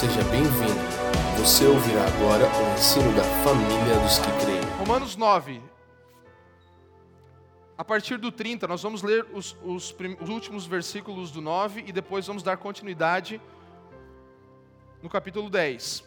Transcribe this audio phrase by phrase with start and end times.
[0.00, 0.80] seja bem-vindo.
[1.38, 4.78] Você ouvirá agora o ensino da família dos que creem.
[4.78, 5.60] Romanos 9.
[7.76, 11.92] A partir do 30, nós vamos ler os, os, os, últimos versículos do 9 e
[11.92, 13.38] depois vamos dar continuidade
[15.02, 16.02] no capítulo 10.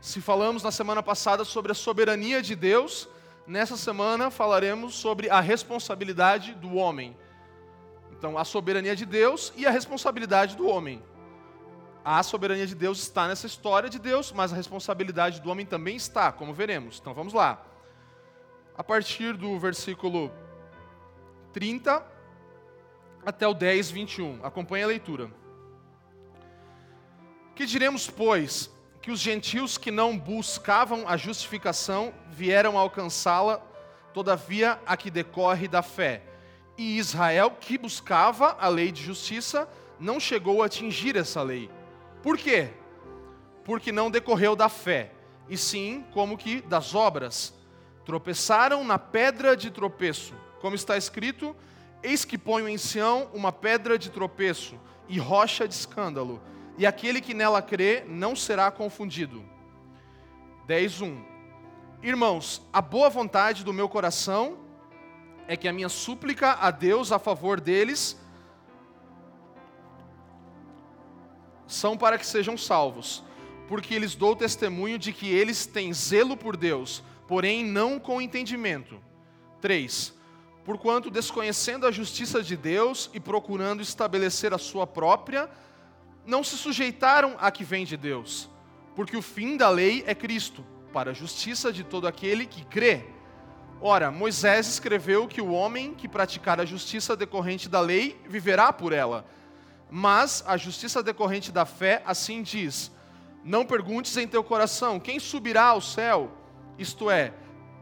[0.00, 3.08] Se falamos na semana passada sobre a soberania de Deus,
[3.48, 7.16] nessa semana falaremos sobre a responsabilidade do homem.
[8.12, 11.02] Então, a soberania de Deus e a responsabilidade do homem.
[12.04, 15.96] A soberania de Deus está nessa história de Deus, mas a responsabilidade do homem também
[15.96, 16.98] está, como veremos.
[16.98, 17.62] Então vamos lá.
[18.76, 20.32] A partir do versículo
[21.52, 22.02] 30
[23.24, 24.40] até o 10, 21.
[24.42, 25.30] Acompanhe a leitura.
[27.54, 28.70] Que diremos, pois,
[29.02, 33.58] que os gentios que não buscavam a justificação vieram alcançá-la,
[34.14, 36.22] todavia a que decorre da fé.
[36.78, 41.70] E Israel, que buscava a lei de justiça, não chegou a atingir essa lei
[42.22, 42.70] por quê?
[43.64, 45.12] Porque não decorreu da fé,
[45.48, 47.54] e sim como que das obras.
[48.04, 51.54] Tropeçaram na pedra de tropeço, como está escrito:
[52.02, 56.40] Eis que ponho em Sião uma pedra de tropeço e rocha de escândalo,
[56.76, 59.42] e aquele que nela crê não será confundido.
[60.66, 61.30] 10:1
[62.02, 64.58] Irmãos, a boa vontade do meu coração
[65.46, 68.16] é que a minha súplica a Deus a favor deles
[71.70, 73.22] são para que sejam salvos,
[73.68, 79.00] porque lhes dou testemunho de que eles têm zelo por Deus, porém não com entendimento.
[79.60, 80.12] 3.
[80.64, 85.48] Porquanto, desconhecendo a justiça de Deus e procurando estabelecer a sua própria,
[86.26, 88.50] não se sujeitaram a que vem de Deus,
[88.94, 93.04] porque o fim da lei é Cristo, para a justiça de todo aquele que crê.
[93.80, 98.92] Ora, Moisés escreveu que o homem que praticar a justiça decorrente da lei viverá por
[98.92, 99.24] ela.
[99.90, 102.92] Mas a justiça decorrente da fé assim diz:
[103.44, 106.30] Não perguntes em teu coração quem subirá ao céu,
[106.78, 107.34] isto é,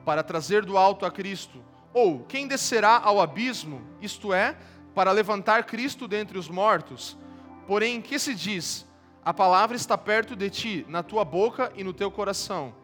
[0.05, 4.57] para trazer do alto a Cristo, ou quem descerá ao abismo, isto é,
[4.95, 7.17] para levantar Cristo dentre os mortos.
[7.67, 8.87] Porém, que se diz?
[9.23, 12.75] A palavra está perto de ti, na tua boca e no teu coração.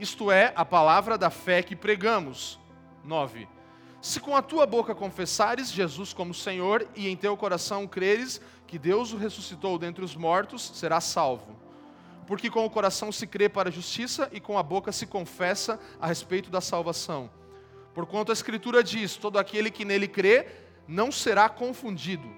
[0.00, 2.58] Isto é, a palavra da fé que pregamos.
[3.04, 3.48] 9.
[4.02, 8.76] Se com a tua boca confessares Jesus como Senhor e em teu coração creres que
[8.76, 11.56] Deus o ressuscitou dentre os mortos, será salvo.
[12.26, 15.78] Porque com o coração se crê para a justiça e com a boca se confessa
[16.00, 17.30] a respeito da salvação.
[17.94, 20.48] Porquanto a Escritura diz: todo aquele que nele crê
[20.88, 22.28] não será confundido,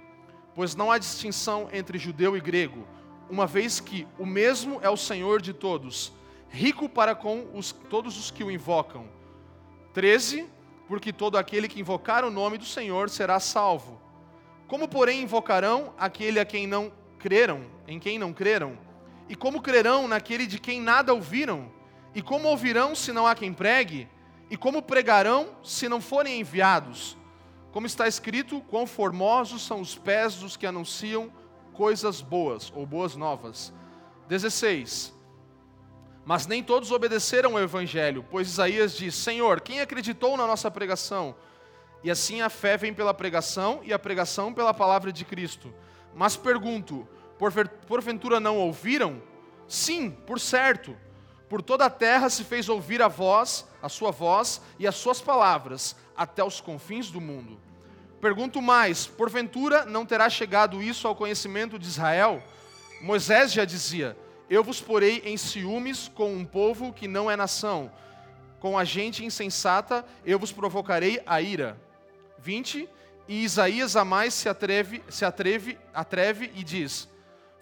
[0.54, 2.86] pois não há distinção entre judeu e grego,
[3.30, 6.12] uma vez que o mesmo é o Senhor de todos,
[6.50, 9.08] rico para com os, todos os que o invocam.
[9.94, 10.52] 13.
[10.86, 14.00] Porque todo aquele que invocar o nome do Senhor será salvo.
[14.66, 18.78] Como, porém, invocarão aquele a quem não creram, em quem não creram?
[19.28, 21.72] E como crerão naquele de quem nada ouviram?
[22.14, 24.08] E como ouvirão se não há quem pregue?
[24.50, 27.16] E como pregarão se não forem enviados?
[27.72, 31.32] Como está escrito, quão formosos são os pés dos que anunciam
[31.72, 33.72] coisas boas ou boas novas.
[34.28, 35.13] 16.
[36.24, 41.34] Mas nem todos obedeceram ao evangelho, pois Isaías diz: Senhor, quem acreditou na nossa pregação?
[42.02, 45.72] E assim a fé vem pela pregação e a pregação pela palavra de Cristo.
[46.14, 47.06] Mas pergunto:
[47.86, 49.22] porventura não ouviram?
[49.68, 50.96] Sim, por certo.
[51.48, 55.20] Por toda a terra se fez ouvir a voz, a sua voz e as suas
[55.20, 57.60] palavras, até os confins do mundo.
[58.20, 62.42] Pergunto mais: porventura não terá chegado isso ao conhecimento de Israel?
[63.02, 64.16] Moisés já dizia:
[64.54, 67.90] Eu vos porei em ciúmes com um povo que não é nação,
[68.60, 71.76] com a gente insensata eu vos provocarei a ira.
[72.38, 72.88] 20,
[73.26, 77.08] e Isaías a mais se atreve, se atreve, atreve e diz: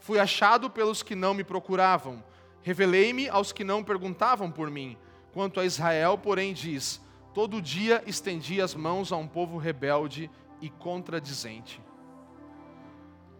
[0.01, 2.23] Fui achado pelos que não me procuravam,
[2.61, 4.99] revelei-me aos que não perguntavam por mim.
[5.33, 7.01] Quanto a Israel, porém, diz:
[7.33, 10.31] Todo dia estendi as mãos a um povo rebelde
[10.61, 11.81] e contradizente.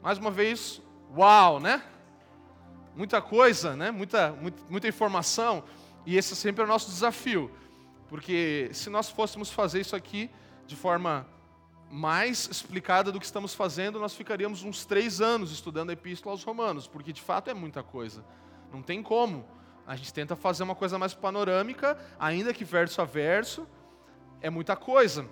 [0.01, 0.81] Mais uma vez,
[1.15, 1.83] uau, né?
[2.95, 3.91] Muita coisa, né?
[3.91, 4.37] Muita,
[4.69, 5.65] muita, informação.
[6.05, 7.51] E esse sempre é o nosso desafio.
[8.09, 10.31] Porque se nós fôssemos fazer isso aqui
[10.67, 11.27] de forma
[11.91, 16.43] mais explicada do que estamos fazendo, nós ficaríamos uns três anos estudando a Epístola aos
[16.43, 18.25] Romanos, porque de fato é muita coisa.
[18.73, 19.45] Não tem como.
[19.87, 23.67] A gente tenta fazer uma coisa mais panorâmica, ainda que verso a verso,
[24.41, 25.27] é muita coisa.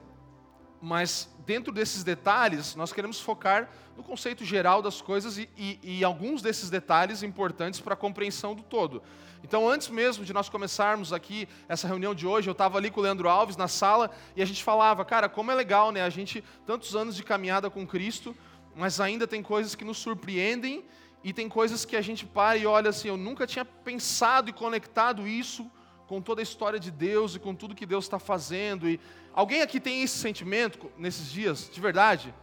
[0.81, 6.05] Mas dentro desses detalhes, nós queremos focar no conceito geral das coisas e, e, e
[6.05, 9.03] alguns desses detalhes importantes para a compreensão do todo.
[9.43, 13.01] Então, antes mesmo de nós começarmos aqui essa reunião de hoje, eu estava ali com
[13.01, 16.03] o Leandro Alves na sala e a gente falava, cara, como é legal, né?
[16.03, 18.35] A gente, tantos anos de caminhada com Cristo,
[18.75, 20.85] mas ainda tem coisas que nos surpreendem
[21.23, 24.53] E tem coisas que a gente para e olha assim, eu nunca tinha pensado e
[24.53, 25.71] conectado isso
[26.11, 28.89] com toda a história de Deus e com tudo que Deus está fazendo.
[28.89, 28.99] E
[29.33, 32.35] alguém aqui tem esse sentimento nesses dias, de verdade?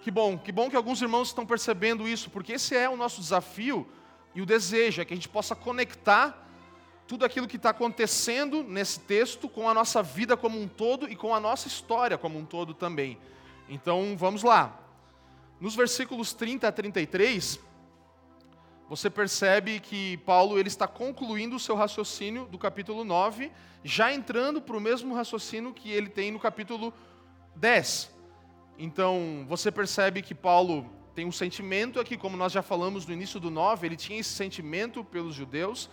[0.00, 3.20] Que bom, que bom que alguns irmãos estão percebendo isso, porque esse é o nosso
[3.20, 3.84] desafio
[4.32, 6.48] e o desejo, é que a gente possa conectar
[7.08, 11.16] tudo aquilo que está acontecendo nesse texto com a nossa vida como um todo e
[11.16, 13.18] com a nossa história como um todo também.
[13.68, 14.78] Então vamos lá.
[15.60, 17.58] Nos versículos 30 a 33,
[18.88, 23.50] você percebe que Paulo ele está concluindo o seu raciocínio do capítulo 9,
[23.82, 26.94] já entrando para o mesmo raciocínio que ele tem no capítulo
[27.56, 28.14] 10.
[28.78, 33.40] Então, você percebe que Paulo tem um sentimento aqui, como nós já falamos no início
[33.40, 35.88] do 9, ele tinha esse sentimento pelos judeus,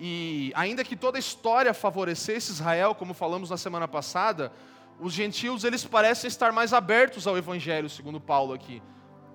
[0.00, 4.52] e ainda que toda a história favorecesse Israel, como falamos na semana passada,
[5.00, 8.82] os gentios eles parecem estar mais abertos ao evangelho, segundo Paulo aqui.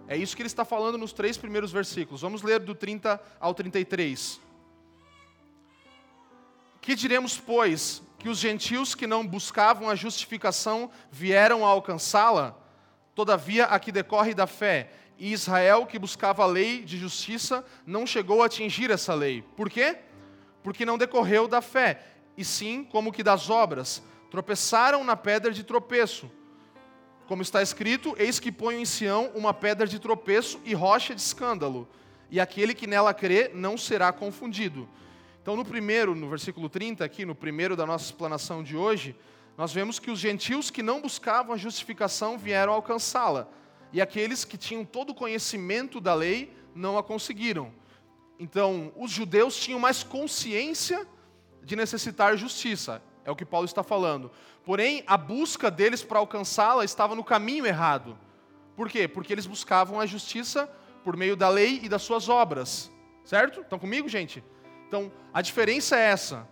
[0.08, 2.22] É isso que ele está falando nos três primeiros versículos.
[2.22, 4.40] Vamos ler do 30 ao 33.
[6.82, 12.58] Que diremos, pois, que os gentios que não buscavam a justificação vieram a alcançá-la?
[13.16, 18.06] Todavia, a que decorre da fé, e Israel, que buscava a lei de justiça, não
[18.06, 19.44] chegou a atingir essa lei.
[19.56, 20.00] Por quê?
[20.62, 22.02] Porque não decorreu da fé,
[22.36, 24.04] e sim como que das obras.
[24.30, 26.30] Tropeçaram na pedra de tropeço
[27.28, 31.22] como está escrito: Eis que ponho em Sião uma pedra de tropeço e rocha de
[31.22, 31.88] escândalo,
[32.30, 34.88] e aquele que nela crê não será confundido.
[35.42, 39.16] Então, no primeiro, no versículo 30, aqui, no primeiro da nossa explanação de hoje,
[39.58, 43.48] nós vemos que os gentios que não buscavam a justificação vieram alcançá-la,
[43.92, 47.72] e aqueles que tinham todo o conhecimento da lei não a conseguiram.
[48.40, 51.06] Então, os judeus tinham mais consciência
[51.64, 54.32] de necessitar justiça, é o que Paulo está falando.
[54.66, 58.18] Porém, a busca deles para alcançá-la estava no caminho errado.
[58.76, 59.08] Por quê?
[59.08, 60.70] Porque eles buscavam a justiça
[61.04, 62.92] por meio da lei e das suas obras.
[63.24, 63.62] Certo?
[63.62, 64.44] Estão comigo, gente?
[64.88, 66.48] Então, a diferença é essa.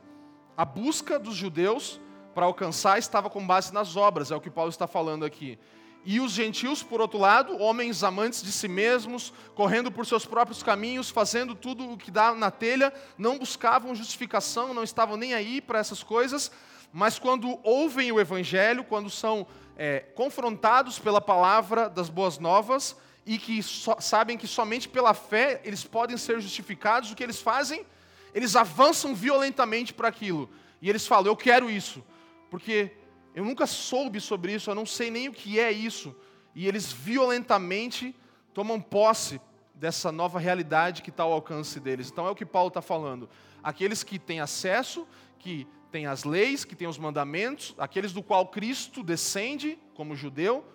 [0.56, 2.00] A busca dos judeus
[2.34, 5.60] para alcançar estava com base nas obras, é o que Paulo está falando aqui.
[6.04, 10.64] E os gentios, por outro lado, homens amantes de si mesmos, correndo por seus próprios
[10.64, 15.62] caminhos, fazendo tudo o que dá na telha, não buscavam justificação, não estavam nem aí
[15.62, 16.52] para essas coisas,
[16.92, 19.46] mas quando ouvem o Evangelho, quando são
[19.78, 22.96] é, confrontados pela palavra das boas novas
[23.26, 27.40] e que so, sabem que somente pela fé eles podem ser justificados, o que eles
[27.40, 27.86] fazem?
[28.34, 30.50] Eles avançam violentamente para aquilo.
[30.82, 32.04] E eles falam: Eu quero isso,
[32.50, 32.92] porque
[33.34, 36.16] eu nunca soube sobre isso, eu não sei nem o que é isso.
[36.54, 38.16] E eles violentamente
[38.54, 39.40] tomam posse
[39.74, 42.10] dessa nova realidade que está ao alcance deles.
[42.12, 43.30] Então é o que Paulo está falando.
[43.64, 45.08] Aqueles que têm acesso,
[45.40, 50.66] que têm as leis, que têm os mandamentos, aqueles do qual Cristo descende como judeu,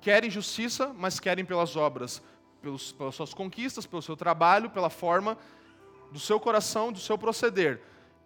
[0.00, 2.22] querem justiça, mas querem pelas obras,
[2.60, 5.38] pelos, pelas suas conquistas, pelo seu trabalho, pela forma
[6.10, 7.80] do seu coração, do seu proceder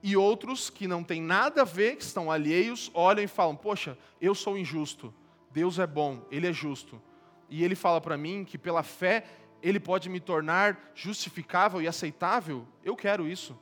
[0.06, 3.96] e outros que não têm nada a ver, que estão alheios, olham e falam: Poxa,
[4.20, 5.12] eu sou injusto,
[5.50, 7.00] Deus é bom, Ele é justo.
[7.48, 9.24] E Ele fala para mim que pela fé
[9.62, 12.68] Ele pode me tornar justificável e aceitável.
[12.84, 13.58] Eu quero isso.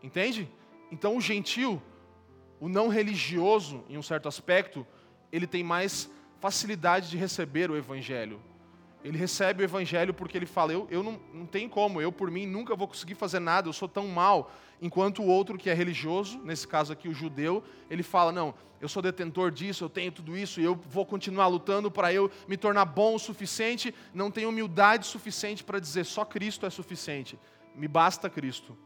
[0.00, 0.48] Entende?
[0.92, 1.82] Então o gentil,
[2.60, 4.86] o não religioso, em um certo aspecto,
[5.32, 8.40] ele tem mais facilidade de receber o Evangelho.
[9.08, 12.30] Ele recebe o evangelho porque ele fala: Eu, eu não, não tenho como, eu por
[12.30, 14.52] mim nunca vou conseguir fazer nada, eu sou tão mal.
[14.82, 18.86] Enquanto o outro que é religioso, nesse caso aqui o judeu, ele fala: Não, eu
[18.86, 22.54] sou detentor disso, eu tenho tudo isso, e eu vou continuar lutando para eu me
[22.58, 23.94] tornar bom o suficiente.
[24.12, 27.38] Não tenho humildade suficiente para dizer: Só Cristo é suficiente,
[27.74, 28.76] me basta Cristo.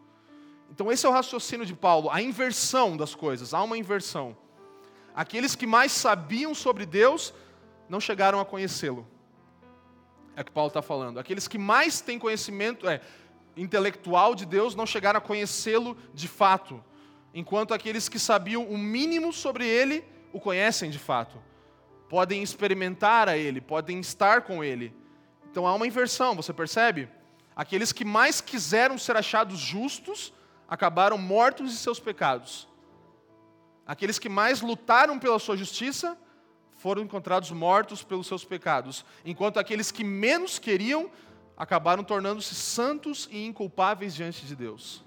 [0.71, 4.37] Então, esse é o raciocínio de Paulo, a inversão das coisas, há uma inversão.
[5.17, 7.35] Aqueles que mais sabiam sobre Deus
[7.89, 9.05] não chegaram a conhecê-lo.
[10.37, 11.19] É o que Paulo está falando.
[11.19, 13.01] Aqueles que mais têm conhecimento é,
[13.57, 16.83] intelectual de Deus não chegaram a conhecê-lo de fato,
[17.35, 21.39] enquanto aqueles que sabiam o mínimo sobre ele o conhecem de fato.
[22.09, 24.95] Podem experimentar a ele, podem estar com ele.
[25.51, 27.09] Então há uma inversão, você percebe?
[27.55, 30.33] Aqueles que mais quiseram ser achados justos
[30.67, 32.67] acabaram mortos em seus pecados.
[33.87, 36.17] Aqueles que mais lutaram pela sua justiça
[36.83, 41.09] foram encontrados mortos pelos seus pecados, enquanto aqueles que menos queriam
[41.57, 45.05] acabaram tornando-se santos e inculpáveis diante de Deus.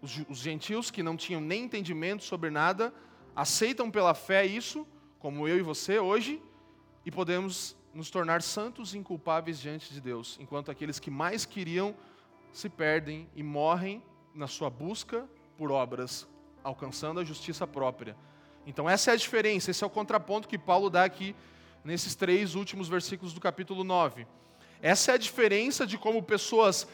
[0.00, 2.94] Os, os gentios que não tinham nem entendimento sobre nada,
[3.36, 4.86] aceitam pela fé isso,
[5.18, 6.42] como eu e você hoje,
[7.04, 11.94] e podemos nos tornar santos e inculpáveis diante de Deus, enquanto aqueles que mais queriam
[12.54, 14.02] se perdem e morrem
[14.34, 15.28] na sua busca
[15.58, 16.26] por obras,
[16.64, 18.16] alcançando a justiça própria.
[18.68, 21.34] Então, essa é a diferença, esse é o contraponto que Paulo dá aqui
[21.82, 24.26] nesses três últimos versículos do capítulo 9.
[24.82, 26.86] Essa é a diferença de como pessoas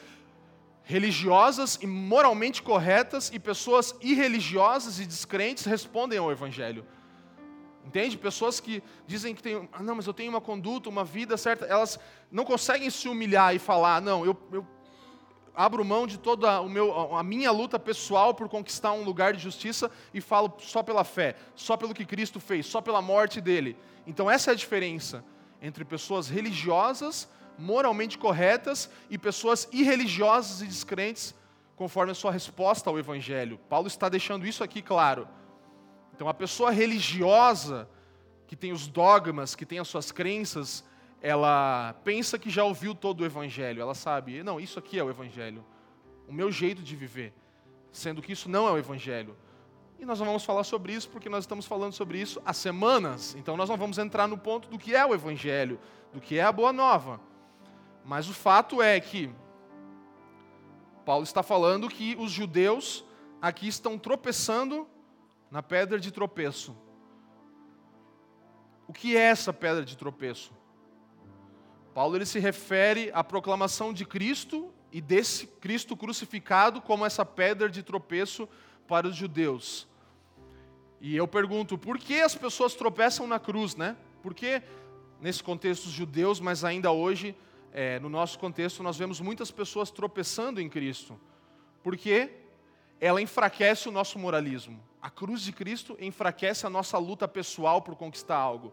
[0.85, 6.87] religiosas e moralmente corretas e pessoas irreligiosas e descrentes respondem ao Evangelho.
[7.85, 8.17] Entende?
[8.17, 11.67] Pessoas que dizem que tem, ah, não, mas eu tenho uma conduta, uma vida certa,
[11.67, 11.99] elas
[12.31, 14.65] não conseguem se humilhar e falar, não, eu, eu
[15.55, 19.43] abro mão de toda o meu, a minha luta pessoal por conquistar um lugar de
[19.43, 23.77] justiça e falo só pela fé, só pelo que Cristo fez, só pela morte dele.
[24.07, 25.25] Então essa é a diferença
[25.63, 31.35] entre pessoas religiosas, moralmente corretas e pessoas irreligiosas e descrentes,
[31.77, 33.59] conforme a sua resposta ao Evangelho.
[33.69, 35.27] Paulo está deixando isso aqui claro.
[36.15, 37.89] Então, a pessoa religiosa,
[38.47, 40.85] que tem os dogmas, que tem as suas crenças,
[41.25, 43.81] ela pensa que já ouviu todo o Evangelho.
[43.81, 45.65] Ela sabe, não, isso aqui é o Evangelho.
[46.29, 47.33] O meu jeito de viver.
[47.91, 49.35] Sendo que isso não é o Evangelho.
[49.99, 53.35] E nós não vamos falar sobre isso porque nós estamos falando sobre isso há semanas.
[53.37, 55.81] Então, nós não vamos entrar no ponto do que é o Evangelho,
[56.13, 57.19] do que é a Boa Nova.
[58.05, 59.31] Mas o fato é que
[61.07, 63.03] Paulo está falando que os judeus
[63.41, 64.87] aqui estão tropeçando
[65.51, 66.77] na pedra de tropeço.
[68.87, 70.53] O que é essa pedra de tropeço?
[71.95, 77.71] Paulo ele se refere à proclamação de Cristo e desse Cristo crucificado como essa pedra
[77.71, 78.49] de tropeço
[78.89, 79.87] para os judeus.
[81.01, 83.97] E eu pergunto, por que as pessoas tropeçam na cruz, né?
[84.23, 84.61] Por que
[85.21, 87.37] nesse contexto os judeus, mas ainda hoje,
[87.73, 91.19] é, no nosso contexto, nós vemos muitas pessoas tropeçando em Cristo?
[91.83, 92.31] Porque
[93.01, 94.83] ela enfraquece o nosso moralismo.
[95.01, 98.73] A cruz de Cristo enfraquece a nossa luta pessoal por conquistar algo.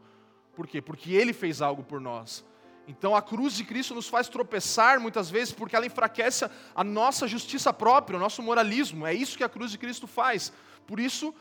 [0.56, 0.82] Por quê?
[0.82, 2.46] Porque Ele fez algo por nós.
[2.88, 7.28] Então a cruz de Cristo nos faz tropeçar muitas vezes porque ela enfraquece a nossa
[7.28, 9.06] justiça própria, o nosso moralismo.
[9.06, 10.52] É isso que a cruz de Cristo faz.
[10.86, 11.34] Por isso,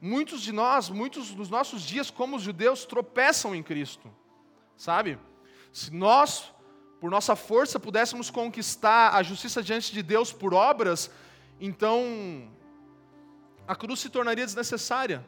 [0.00, 4.10] muitos de nós, muitos dos nossos dias, como os judeus, tropeçam em Cristo.
[4.76, 5.18] Sabe?
[5.72, 6.52] Se nós,
[7.00, 11.10] por nossa força, pudéssemos conquistar a justiça diante de Deus por obras,
[11.60, 12.50] então
[13.66, 15.24] a cruz se tornaria desnecessária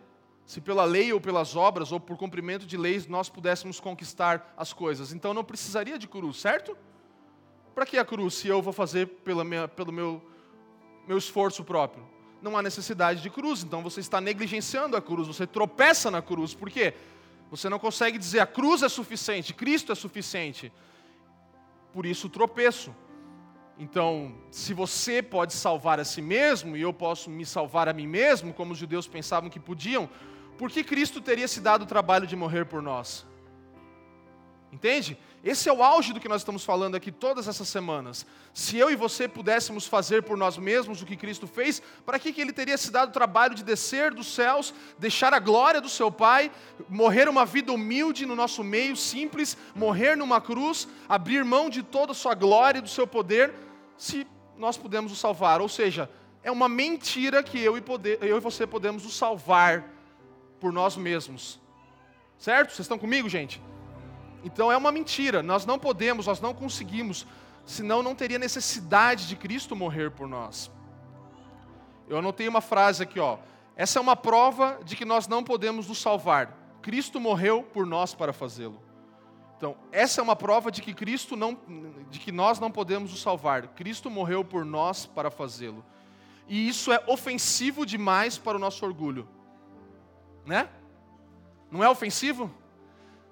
[0.51, 4.73] se pela lei ou pelas obras ou por cumprimento de leis nós pudéssemos conquistar as
[4.73, 5.13] coisas.
[5.13, 6.77] Então não precisaria de cruz, certo?
[7.73, 10.21] Para que a cruz se eu vou fazer pela minha, pelo meu,
[11.07, 12.05] meu esforço próprio?
[12.43, 16.53] Não há necessidade de cruz, então você está negligenciando a cruz, você tropeça na cruz.
[16.53, 16.95] Por quê?
[17.49, 20.73] Você não consegue dizer a cruz é suficiente, Cristo é suficiente.
[21.93, 22.93] Por isso tropeço.
[23.79, 28.09] Então, se você pode salvar a si mesmo e eu posso me salvar a mim
[28.09, 30.11] mesmo, como os judeus pensavam que podiam,
[30.61, 33.25] por que Cristo teria se dado o trabalho de morrer por nós?
[34.71, 35.17] Entende?
[35.43, 38.27] Esse é o auge do que nós estamos falando aqui todas essas semanas.
[38.53, 42.31] Se eu e você pudéssemos fazer por nós mesmos o que Cristo fez, para que,
[42.31, 45.89] que ele teria se dado o trabalho de descer dos céus, deixar a glória do
[45.89, 46.53] seu Pai,
[46.91, 52.13] morrer uma vida humilde no nosso meio, simples, morrer numa cruz, abrir mão de toda
[52.13, 53.55] a sua glória e do seu poder,
[53.97, 54.27] se
[54.59, 55.63] nós podemos o salvar.
[55.63, 56.11] Ou seja,
[56.43, 60.00] é uma mentira que eu e, poder, eu e você podemos o salvar
[60.61, 61.59] por nós mesmos.
[62.39, 62.71] Certo?
[62.71, 63.61] Vocês estão comigo, gente?
[64.45, 65.43] Então é uma mentira.
[65.43, 67.27] Nós não podemos, nós não conseguimos,
[67.65, 70.71] senão não teria necessidade de Cristo morrer por nós.
[72.09, 73.39] Eu anotei uma frase aqui, ó.
[73.77, 76.57] Essa é uma prova de que nós não podemos nos salvar.
[76.83, 78.81] Cristo morreu por nós para fazê-lo.
[79.57, 81.57] Então, essa é uma prova de que Cristo não,
[82.11, 83.69] de que nós não podemos nos salvar.
[83.69, 85.85] Cristo morreu por nós para fazê-lo.
[86.49, 89.29] E isso é ofensivo demais para o nosso orgulho.
[90.51, 90.69] Né?
[91.71, 92.53] Não é ofensivo?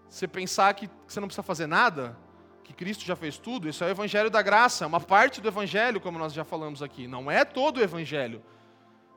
[0.09, 2.17] Você pensar que você não precisa fazer nada,
[2.63, 5.49] que Cristo já fez tudo, isso é o evangelho da graça, é uma parte do
[5.49, 8.41] evangelho, como nós já falamos aqui, não é todo o evangelho.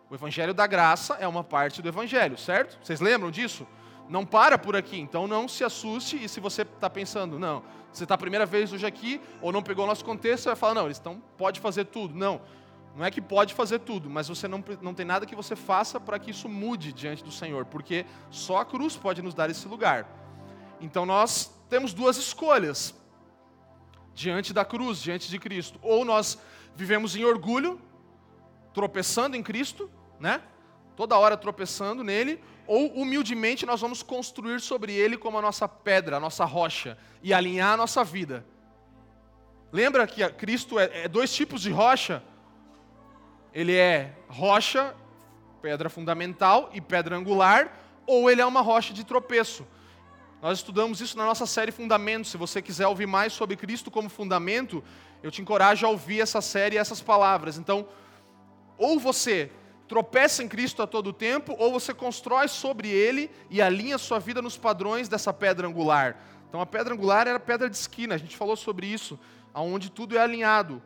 [0.10, 2.80] O evangelho da graça é uma parte do evangelho, certo?
[2.84, 3.68] Vocês lembram disso?
[4.10, 6.22] não para por aqui, então não se assuste.
[6.22, 9.64] E se você está pensando, não, você está a primeira vez hoje aqui, ou não
[9.64, 12.14] pegou o nosso contexto, você vai falar, não, eles estão, pode fazer tudo.
[12.14, 12.42] Não,
[12.96, 16.00] não é que pode fazer tudo, mas você não, não tem nada que você faça
[16.00, 19.68] para que isso mude diante do Senhor, porque só a cruz pode nos dar esse
[19.68, 20.08] lugar.
[20.80, 22.94] Então nós temos duas escolhas
[24.14, 25.80] diante da cruz, diante de Cristo.
[25.82, 26.38] Ou nós
[26.76, 27.80] vivemos em orgulho,
[28.74, 30.42] tropeçando em Cristo, né?
[30.96, 36.18] Toda hora tropeçando nele, ou humildemente nós vamos construir sobre ele como a nossa pedra,
[36.18, 38.46] a nossa rocha, e alinhar a nossa vida.
[39.72, 42.22] Lembra que Cristo é, é dois tipos de rocha?
[43.54, 44.96] Ele é rocha,
[45.62, 47.72] pedra fundamental e pedra angular,
[48.08, 49.66] ou ele é uma rocha de tropeço.
[50.42, 52.32] Nós estudamos isso na nossa série Fundamentos.
[52.32, 54.84] Se você quiser ouvir mais sobre Cristo como fundamento,
[55.22, 57.58] eu te encorajo a ouvir essa série e essas palavras.
[57.58, 57.88] Então,
[58.78, 59.52] ou você
[59.88, 64.42] tropeça em Cristo a todo tempo, ou você constrói sobre ele e alinha sua vida
[64.42, 66.18] nos padrões dessa pedra angular.
[66.48, 69.20] Então a pedra angular era pedra de esquina, a gente falou sobre isso
[69.54, 70.82] onde tudo é alinhado.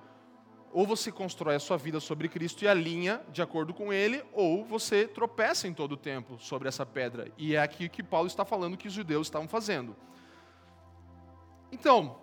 [0.76, 4.66] Ou você constrói a sua vida sobre Cristo e alinha de acordo com Ele, ou
[4.66, 7.32] você tropeça em todo o tempo sobre essa pedra.
[7.38, 9.96] E é aqui que Paulo está falando que os judeus estavam fazendo.
[11.72, 12.18] Então,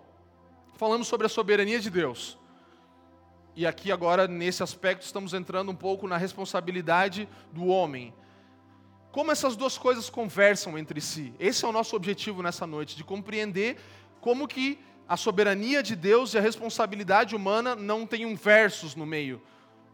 [0.75, 2.37] falamos sobre a soberania de Deus.
[3.55, 8.13] E aqui agora, nesse aspecto, estamos entrando um pouco na responsabilidade do homem.
[9.11, 11.33] Como essas duas coisas conversam entre si?
[11.39, 13.77] Esse é o nosso objetivo nessa noite, de compreender
[14.21, 19.05] como que a soberania de Deus e a responsabilidade humana não têm um versos no
[19.05, 19.41] meio,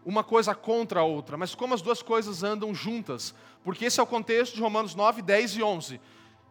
[0.05, 4.03] uma coisa contra a outra, mas como as duas coisas andam juntas, porque esse é
[4.03, 6.01] o contexto de Romanos 9, 10 e 11,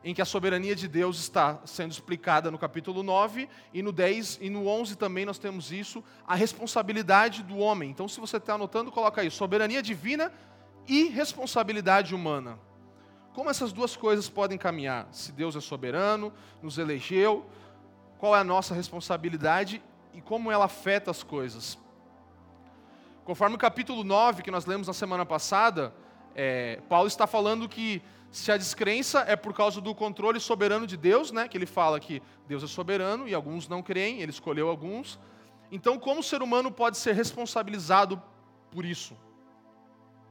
[0.04, 4.38] em que a soberania de Deus está sendo explicada no capítulo 9, e no 10
[4.40, 7.90] e no 11 também nós temos isso, a responsabilidade do homem.
[7.90, 10.32] Então, se você está anotando, coloca aí: soberania divina
[10.86, 12.58] e responsabilidade humana.
[13.34, 15.08] Como essas duas coisas podem caminhar?
[15.12, 17.46] Se Deus é soberano, nos elegeu,
[18.18, 19.80] qual é a nossa responsabilidade
[20.12, 21.78] e como ela afeta as coisas.
[23.24, 25.94] Conforme o capítulo 9 que nós lemos na semana passada,
[26.34, 30.96] é, Paulo está falando que se a descrença é por causa do controle soberano de
[30.96, 34.68] Deus, né, que ele fala que Deus é soberano e alguns não creem, ele escolheu
[34.68, 35.18] alguns.
[35.70, 38.20] Então, como o ser humano pode ser responsabilizado
[38.70, 39.16] por isso?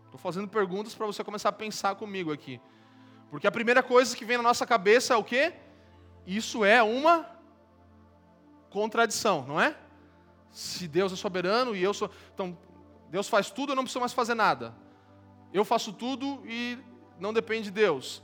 [0.06, 2.60] Estou fazendo perguntas para você começar a pensar comigo aqui.
[3.29, 5.53] Porque a primeira coisa que vem na nossa cabeça é o quê?
[6.25, 7.37] Isso é uma
[8.77, 9.75] contradição, não é?
[10.51, 12.12] Se Deus é soberano e eu sou.
[12.34, 12.55] Então,
[13.10, 14.75] Deus faz tudo, eu não preciso mais fazer nada.
[15.51, 16.77] Eu faço tudo e
[17.19, 18.22] não depende de Deus.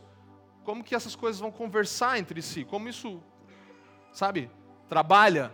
[0.63, 2.63] Como que essas coisas vão conversar entre si?
[2.63, 3.21] Como isso,
[4.11, 4.51] sabe,
[4.87, 5.51] trabalha?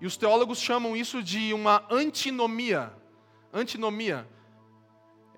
[0.00, 2.92] E os teólogos chamam isso de uma antinomia.
[3.52, 4.28] Antinomia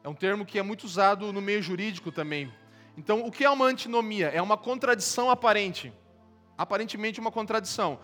[0.02, 2.52] é um termo que é muito usado no meio jurídico também.
[2.96, 4.28] Então, o que é uma antinomia?
[4.28, 5.92] É uma contradição aparente.
[6.56, 7.98] Aparentemente, uma contradição.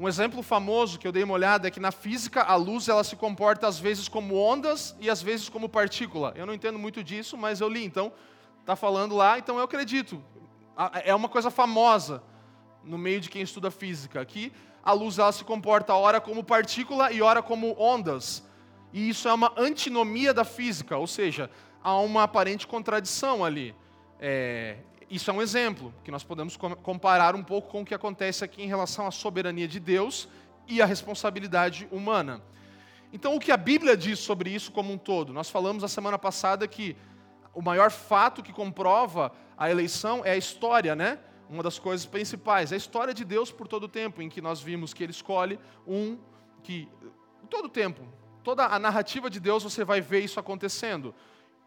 [0.00, 3.04] Um exemplo famoso que eu dei uma olhada é que na física a luz ela
[3.04, 6.32] se comporta às vezes como ondas e às vezes como partícula.
[6.34, 8.10] Eu não entendo muito disso, mas eu li, então
[8.62, 10.24] está falando lá, então eu acredito.
[11.04, 12.22] É uma coisa famosa
[12.82, 14.50] no meio de quem estuda física, que
[14.82, 18.42] a luz ela se comporta ora como partícula e ora como ondas.
[18.94, 21.50] E isso é uma antinomia da física, ou seja,
[21.84, 23.74] há uma aparente contradição ali.
[24.18, 24.78] É,
[25.10, 28.62] isso é um exemplo que nós podemos comparar um pouco com o que acontece aqui
[28.62, 30.28] em relação à soberania de Deus
[30.68, 32.40] e à responsabilidade humana.
[33.12, 35.32] Então, o que a Bíblia diz sobre isso como um todo?
[35.32, 36.96] Nós falamos na semana passada que
[37.52, 41.18] o maior fato que comprova a eleição é a história, né?
[41.48, 44.40] Uma das coisas principais, é a história de Deus por todo o tempo, em que
[44.40, 46.16] nós vimos que Ele escolhe um
[46.62, 46.88] que,
[47.50, 48.06] todo o tempo,
[48.44, 51.12] toda a narrativa de Deus você vai ver isso acontecendo.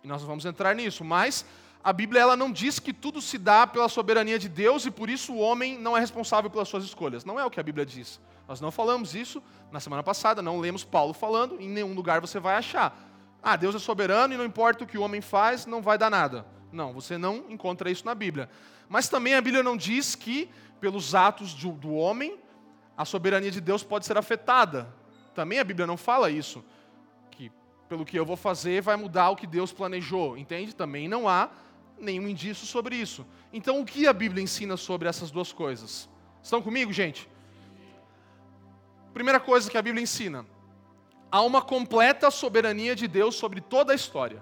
[0.02, 1.46] E nós vamos entrar nisso, mas
[1.84, 5.10] a Bíblia ela não diz que tudo se dá pela soberania de Deus e por
[5.10, 7.26] isso o homem não é responsável pelas suas escolhas.
[7.26, 8.22] Não é o que a Bíblia diz.
[8.48, 12.40] Nós não falamos isso na semana passada, não lemos Paulo falando, em nenhum lugar você
[12.40, 12.98] vai achar.
[13.42, 16.10] Ah, Deus é soberano e não importa o que o homem faz, não vai dar
[16.10, 16.46] nada.
[16.72, 18.50] Não, você não encontra isso na Bíblia.
[18.88, 22.40] Mas também a Bíblia não diz que, pelos atos do, do homem,
[22.96, 24.88] a soberania de Deus pode ser afetada.
[25.36, 26.64] Também a Bíblia não fala isso.
[27.30, 27.52] Que
[27.90, 30.38] pelo que eu vou fazer vai mudar o que Deus planejou.
[30.38, 30.74] Entende?
[30.74, 31.50] Também não há
[31.98, 33.26] nenhum indício sobre isso.
[33.52, 36.10] Então, o que a Bíblia ensina sobre essas duas coisas?
[36.42, 37.30] Estão comigo, gente?
[39.14, 40.46] Primeira coisa que a Bíblia ensina:
[41.32, 44.42] há uma completa soberania de Deus sobre toda a história.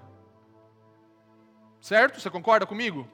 [1.80, 2.20] Certo?
[2.20, 3.08] Você concorda comigo?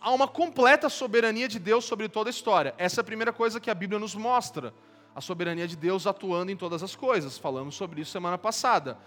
[0.00, 2.74] Há uma completa soberania de Deus sobre toda a história.
[2.78, 4.72] Essa é a primeira coisa que a Bíblia nos mostra.
[5.14, 7.38] A soberania de Deus atuando em todas as coisas.
[7.38, 8.98] Falamos sobre isso semana passada.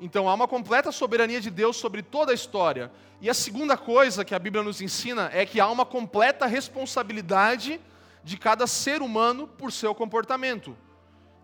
[0.00, 2.90] Então há uma completa soberania de Deus sobre toda a história.
[3.20, 7.80] E a segunda coisa que a Bíblia nos ensina é que há uma completa responsabilidade
[8.22, 10.76] de cada ser humano por seu comportamento.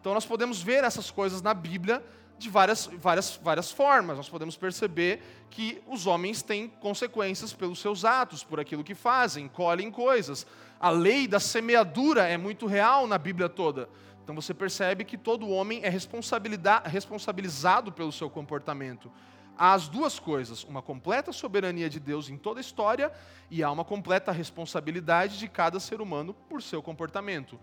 [0.01, 2.03] Então nós podemos ver essas coisas na Bíblia
[2.37, 4.17] de várias, várias, várias formas.
[4.17, 9.49] Nós podemos perceber que os homens têm consequências pelos seus atos, por aquilo que fazem,
[9.49, 10.45] colhem coisas.
[10.81, 13.89] A lei da semeadura é muito real na Bíblia toda.
[14.23, 19.11] Então você percebe que todo homem é responsabilizado pelo seu comportamento.
[19.57, 23.13] Há as duas coisas: uma completa soberania de Deus em toda a história
[23.51, 27.59] e há uma completa responsabilidade de cada ser humano por seu comportamento.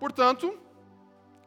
[0.00, 0.58] Portanto,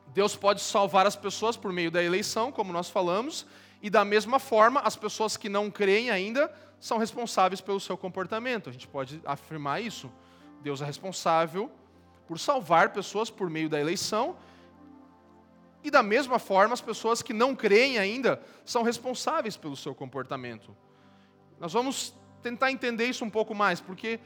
[0.07, 3.45] Deus pode salvar as pessoas por meio da eleição, como nós falamos,
[3.81, 8.69] e da mesma forma, as pessoas que não creem ainda são responsáveis pelo seu comportamento.
[8.69, 10.11] A gente pode afirmar isso.
[10.61, 11.71] Deus é responsável
[12.29, 14.35] por salvar pessoas por meio da eleição.
[15.83, 20.77] E da mesma forma, as pessoas que não creem ainda são responsáveis pelo seu comportamento.
[21.59, 22.13] Nós vamos
[22.43, 24.19] tentar entender isso um pouco mais, porque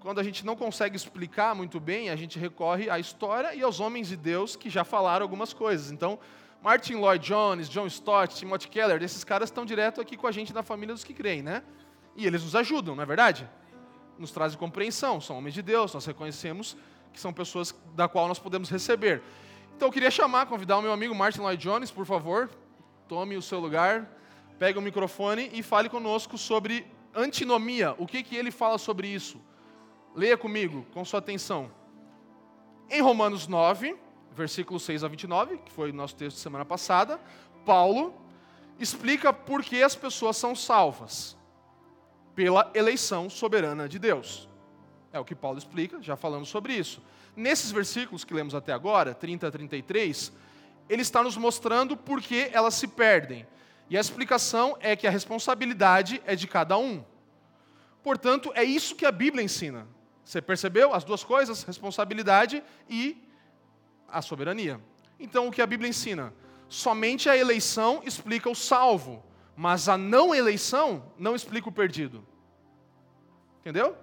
[0.00, 3.80] quando a gente não consegue explicar muito bem, a gente recorre à história e aos
[3.80, 5.90] homens de Deus que já falaram algumas coisas.
[5.90, 6.18] Então,
[6.62, 10.52] Martin Lloyd Jones, John Stott, Timothy Keller, esses caras estão direto aqui com a gente
[10.52, 11.62] na família dos que creem, né?
[12.14, 13.48] E eles nos ajudam, não é verdade?
[14.18, 16.76] Nos trazem compreensão, são homens de Deus, nós reconhecemos
[17.16, 19.22] que são pessoas da qual nós podemos receber.
[19.74, 22.50] Então eu queria chamar, convidar o meu amigo Martin Lloyd Jones, por favor,
[23.08, 24.06] tome o seu lugar,
[24.58, 27.94] pegue o microfone e fale conosco sobre antinomia.
[27.96, 29.40] O que, que ele fala sobre isso?
[30.14, 31.70] Leia comigo, com sua atenção.
[32.90, 33.96] Em Romanos 9,
[34.32, 37.18] versículos 6 a 29, que foi o nosso texto de semana passada,
[37.64, 38.14] Paulo
[38.78, 41.34] explica por que as pessoas são salvas
[42.34, 44.46] pela eleição soberana de Deus.
[45.16, 47.02] É o que Paulo explica, já falamos sobre isso.
[47.34, 50.30] Nesses versículos que lemos até agora, 30 a 33,
[50.90, 53.46] ele está nos mostrando por que elas se perdem.
[53.88, 57.02] E a explicação é que a responsabilidade é de cada um.
[58.02, 59.88] Portanto, é isso que a Bíblia ensina.
[60.22, 61.62] Você percebeu as duas coisas?
[61.62, 63.16] Responsabilidade e
[64.06, 64.78] a soberania.
[65.18, 66.30] Então, o que a Bíblia ensina?
[66.68, 69.24] Somente a eleição explica o salvo,
[69.56, 72.22] mas a não eleição não explica o perdido.
[73.60, 73.96] Entendeu?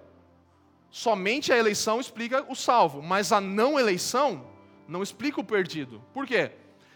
[0.96, 4.46] Somente a eleição explica o salvo, mas a não eleição
[4.86, 6.00] não explica o perdido.
[6.12, 6.52] Por quê?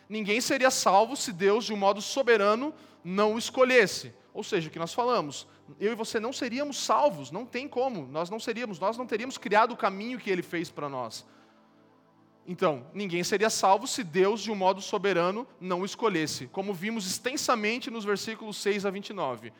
[0.08, 4.14] Ninguém seria salvo se Deus, de um modo soberano, não o escolhesse.
[4.32, 5.48] Ou seja, o que nós falamos,
[5.80, 9.36] eu e você não seríamos salvos, não tem como, nós não seríamos, nós não teríamos
[9.36, 11.26] criado o caminho que ele fez para nós.
[12.46, 17.04] Então, ninguém seria salvo se Deus, de um modo soberano, não o escolhesse, como vimos
[17.04, 19.52] extensamente nos versículos 6 a 29.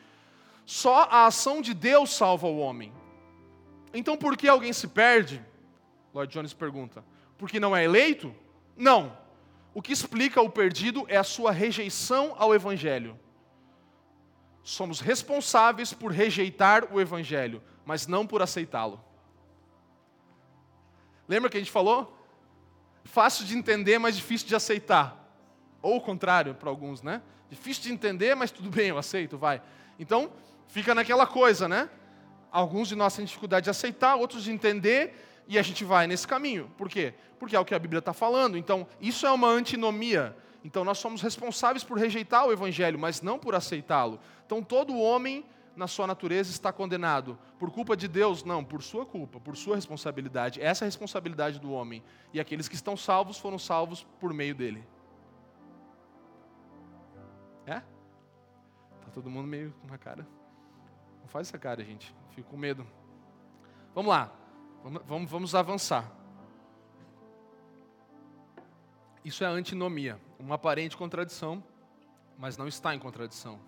[0.65, 2.93] Só a ação de Deus salva o homem.
[3.93, 5.43] Então, por que alguém se perde?
[6.13, 7.03] Lloyd Jones pergunta.
[7.37, 8.33] Porque não é eleito?
[8.75, 9.17] Não.
[9.73, 13.19] O que explica o perdido é a sua rejeição ao Evangelho.
[14.63, 19.03] Somos responsáveis por rejeitar o Evangelho, mas não por aceitá-lo.
[21.27, 22.15] Lembra que a gente falou?
[23.03, 25.15] Fácil de entender, mas difícil de aceitar.
[25.81, 27.21] Ou o contrário para alguns, né?
[27.49, 29.61] Difícil de entender, mas tudo bem, eu aceito, vai.
[29.97, 30.31] Então,
[30.67, 31.89] fica naquela coisa, né?
[32.51, 36.27] Alguns de nós têm dificuldade de aceitar, outros de entender, e a gente vai nesse
[36.27, 36.71] caminho.
[36.77, 37.13] Por quê?
[37.39, 38.57] Porque é o que a Bíblia está falando.
[38.57, 40.35] Então, isso é uma antinomia.
[40.63, 44.19] Então, nós somos responsáveis por rejeitar o Evangelho, mas não por aceitá-lo.
[44.45, 47.37] Então, todo homem, na sua natureza, está condenado.
[47.57, 48.43] Por culpa de Deus?
[48.43, 50.61] Não, por sua culpa, por sua responsabilidade.
[50.61, 52.03] Essa é a responsabilidade do homem.
[52.33, 54.85] E aqueles que estão salvos foram salvos por meio dele.
[57.65, 57.79] É?
[57.79, 60.27] Tá todo mundo meio com uma cara.
[61.29, 62.11] Não faz essa cara, gente.
[62.31, 62.87] Fico com medo.
[63.93, 64.33] Vamos lá.
[64.83, 66.11] Vamos, vamos, vamos avançar.
[69.23, 71.63] Isso é antinomia, uma aparente contradição,
[72.35, 73.59] mas não está em contradição.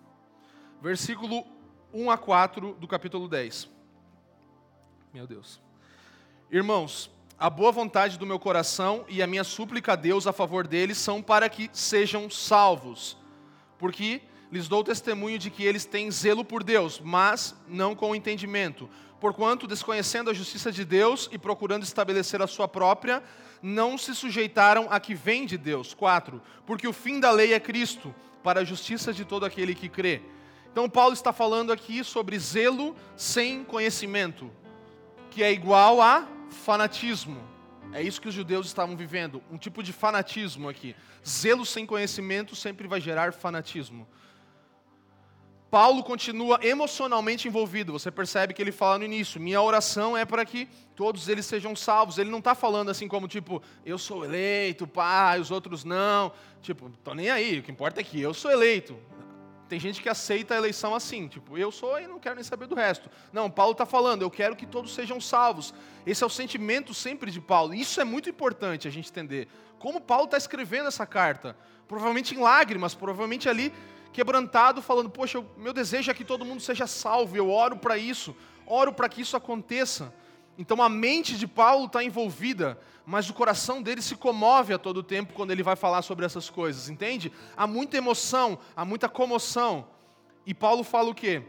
[0.80, 1.46] Versículo
[1.94, 3.70] 1 a 4 do capítulo 10.
[5.14, 5.62] Meu Deus.
[6.50, 10.66] Irmãos, a boa vontade do meu coração e a minha súplica a Deus a favor
[10.66, 13.16] deles são para que sejam salvos,
[13.78, 14.20] porque
[14.52, 18.88] lhes dou testemunho de que eles têm zelo por Deus, mas não com entendimento.
[19.18, 23.22] Porquanto, desconhecendo a justiça de Deus e procurando estabelecer a sua própria,
[23.62, 25.94] não se sujeitaram a que vem de Deus.
[25.94, 26.42] 4.
[26.66, 30.20] Porque o fim da lei é Cristo, para a justiça de todo aquele que crê.
[30.70, 34.50] Então, Paulo está falando aqui sobre zelo sem conhecimento,
[35.30, 37.40] que é igual a fanatismo.
[37.94, 40.94] É isso que os judeus estavam vivendo, um tipo de fanatismo aqui.
[41.26, 44.06] Zelo sem conhecimento sempre vai gerar fanatismo.
[45.72, 47.94] Paulo continua emocionalmente envolvido.
[47.94, 51.74] Você percebe que ele fala no início: minha oração é para que todos eles sejam
[51.74, 52.18] salvos.
[52.18, 56.30] Ele não está falando assim como tipo, eu sou eleito, pai, os outros não.
[56.60, 57.58] Tipo, tô nem aí.
[57.58, 58.98] O que importa é que eu sou eleito.
[59.66, 62.66] Tem gente que aceita a eleição assim, tipo, eu sou e não quero nem saber
[62.66, 63.08] do resto.
[63.32, 65.72] Não, Paulo está falando, eu quero que todos sejam salvos.
[66.04, 67.72] Esse é o sentimento sempre de Paulo.
[67.72, 69.48] Isso é muito importante a gente entender.
[69.78, 71.56] Como Paulo está escrevendo essa carta?
[71.88, 73.72] Provavelmente em lágrimas, provavelmente ali
[74.12, 77.96] quebrantado, falando: Poxa, eu, meu desejo é que todo mundo seja salvo, eu oro para
[77.96, 80.14] isso, oro para que isso aconteça.
[80.56, 85.02] Então a mente de Paulo está envolvida, mas o coração dele se comove a todo
[85.02, 87.32] tempo quando ele vai falar sobre essas coisas, entende?
[87.56, 89.88] Há muita emoção, há muita comoção.
[90.44, 91.42] E Paulo fala o quê?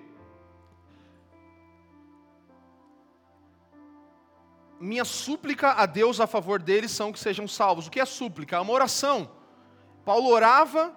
[4.79, 7.87] Minha súplica a Deus a favor deles são que sejam salvos.
[7.87, 8.57] O que é súplica?
[8.57, 9.29] É uma oração.
[10.03, 10.93] Paulo orava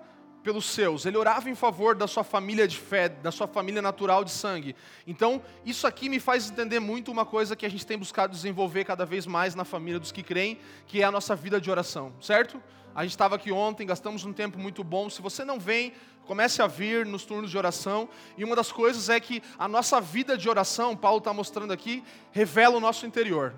[0.46, 4.22] pelos seus, ele orava em favor da sua família de fé, da sua família natural
[4.22, 4.76] de sangue.
[5.04, 8.84] Então, isso aqui me faz entender muito uma coisa que a gente tem buscado desenvolver
[8.84, 12.12] cada vez mais na família dos que creem, que é a nossa vida de oração,
[12.20, 12.62] certo?
[12.94, 15.10] A gente estava aqui ontem, gastamos um tempo muito bom.
[15.10, 15.92] Se você não vem,
[16.24, 18.08] comece a vir nos turnos de oração.
[18.38, 22.04] E uma das coisas é que a nossa vida de oração, Paulo está mostrando aqui,
[22.30, 23.52] revela o nosso interior.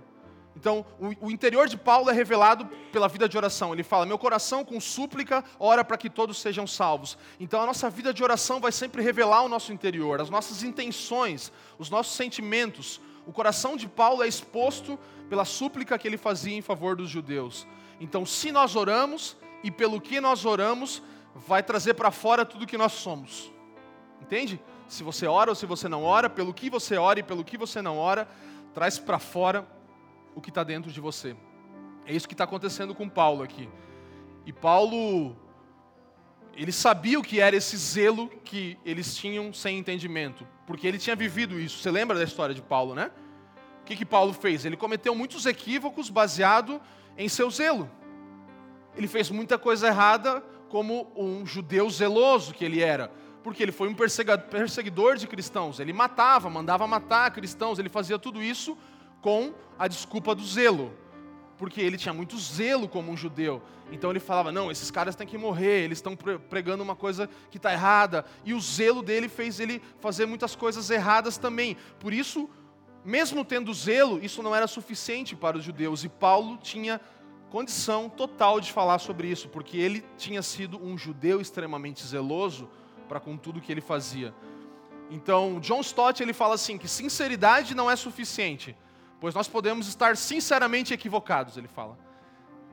[0.59, 3.73] Então, o, o, interior de Paulo é revelado pela vida de oração.
[3.73, 7.16] Ele fala: Meu coração com súplica ora para que todos sejam salvos.
[7.38, 11.53] Então, a nossa vida de oração vai sempre revelar o nosso interior, as nossas intenções,
[11.79, 13.01] os nossos sentimentos.
[13.25, 14.99] O coração de Paulo é exposto
[15.31, 17.64] pela súplica que ele fazia em favor dos judeus.
[18.01, 21.01] Então, se nós oramos e pelo que nós oramos,
[21.37, 23.53] vai trazer para fora tudo que nós somos.
[24.21, 24.61] Entende?
[24.88, 27.57] Se você ora ou se você não ora, pelo que você ora e pelo que
[27.57, 28.27] você não ora,
[28.75, 29.64] traz para fora
[30.38, 31.37] o que está dentro de você.
[32.07, 33.68] É isso que está acontecendo com Paulo aqui.
[34.46, 35.37] E Paulo,
[36.55, 41.16] ele sabia o que era esse zelo que eles tinham sem entendimento, porque ele tinha
[41.16, 41.79] vivido isso.
[41.79, 43.11] Você lembra da história de Paulo, né?
[43.83, 44.64] O que, que Paulo fez?
[44.64, 46.81] Ele cometeu muitos equívocos baseado
[47.16, 47.90] em seu zelo.
[48.96, 53.11] Ele fez muita coisa errada como um judeu zeloso que ele era,
[53.42, 55.81] porque ele foi um perseguidor de cristãos.
[55.81, 58.79] Ele matava, mandava matar cristãos, ele fazia tudo isso
[59.20, 60.92] com a desculpa do zelo,
[61.57, 63.62] porque ele tinha muito zelo como um judeu.
[63.90, 67.57] Então ele falava: não, esses caras têm que morrer, eles estão pregando uma coisa que
[67.57, 68.24] está errada.
[68.44, 71.76] E o zelo dele fez ele fazer muitas coisas erradas também.
[71.98, 72.48] Por isso,
[73.04, 76.04] mesmo tendo zelo, isso não era suficiente para os judeus.
[76.04, 77.00] E Paulo tinha
[77.50, 82.68] condição total de falar sobre isso, porque ele tinha sido um judeu extremamente zeloso
[83.09, 84.35] para com tudo que ele fazia.
[85.11, 88.76] Então, John Stott ele fala assim que sinceridade não é suficiente
[89.20, 91.98] pois nós podemos estar sinceramente equivocados, ele fala.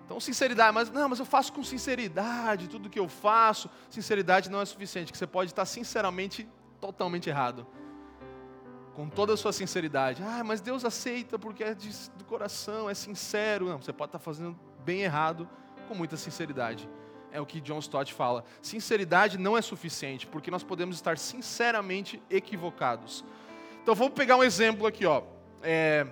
[0.06, 4.62] Então, sinceridade, mas não, mas eu faço com sinceridade, tudo que eu faço, sinceridade não
[4.62, 6.48] é suficiente, que você pode estar sinceramente
[6.80, 7.66] totalmente errado.
[8.94, 10.24] Com toda a sua sinceridade.
[10.24, 13.68] Ah, mas Deus aceita porque é de, do coração, é sincero.
[13.68, 15.50] Não, você pode estar fazendo bem errado
[15.88, 16.88] com muita sinceridade.
[17.32, 18.46] É o que John Stott fala.
[18.62, 23.26] Sinceridade não é suficiente, porque nós podemos estar sinceramente equivocados.
[23.82, 25.24] Então vamos pegar um exemplo aqui, ó.
[25.62, 26.08] É,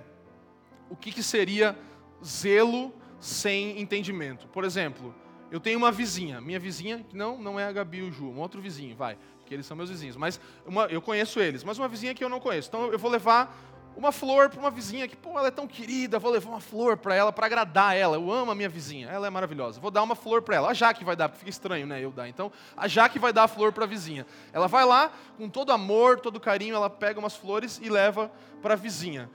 [0.94, 1.76] o que, que seria
[2.24, 4.48] zelo sem entendimento.
[4.48, 5.14] Por exemplo,
[5.50, 8.30] eu tenho uma vizinha, minha vizinha, que não, não é a Gabi e o Ju,
[8.30, 11.80] um outro vizinho, vai, que eles são meus vizinhos, mas uma, eu conheço eles, mas
[11.80, 12.70] uma vizinha que eu não conheço.
[12.70, 13.58] Então eu vou levar
[13.96, 16.96] uma flor para uma vizinha que, pô, ela é tão querida, vou levar uma flor
[16.96, 18.18] para ela, para agradar ela.
[18.18, 19.80] Eu amo a minha vizinha, ela é maravilhosa.
[19.80, 20.70] Vou dar uma flor para ela.
[20.70, 22.28] A Jaque vai dar, porque fica estranho, né, eu dar.
[22.28, 24.26] Então, a Jaque vai dar a flor para a vizinha.
[24.52, 28.74] Ela vai lá, com todo amor, todo carinho, ela pega umas flores e leva para
[28.74, 29.30] a vizinha.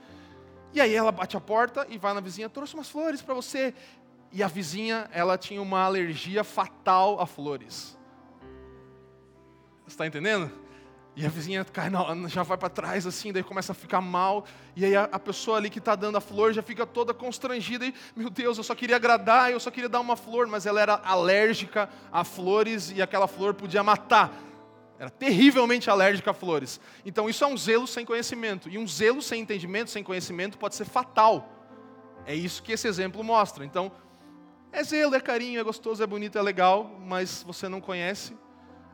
[0.73, 3.73] E aí ela bate a porta e vai na vizinha, trouxe umas flores para você.
[4.31, 7.97] E a vizinha, ela tinha uma alergia fatal a flores.
[9.85, 10.51] Você está entendendo?
[11.15, 11.89] E a vizinha cai,
[12.27, 14.45] já vai para trás assim, daí começa a ficar mal.
[14.75, 17.85] E aí a, a pessoa ali que está dando a flor já fica toda constrangida.
[17.85, 20.79] E, meu Deus, eu só queria agradar, eu só queria dar uma flor, mas ela
[20.79, 24.31] era alérgica a flores e aquela flor podia matar.
[24.99, 26.79] Era terrivelmente alérgica a flores.
[27.05, 28.69] Então isso é um zelo sem conhecimento.
[28.69, 31.49] E um zelo sem entendimento, sem conhecimento, pode ser fatal.
[32.25, 33.63] É isso que esse exemplo mostra.
[33.63, 33.91] Então,
[34.71, 38.37] é zelo, é carinho, é gostoso, é bonito, é legal, mas você não conhece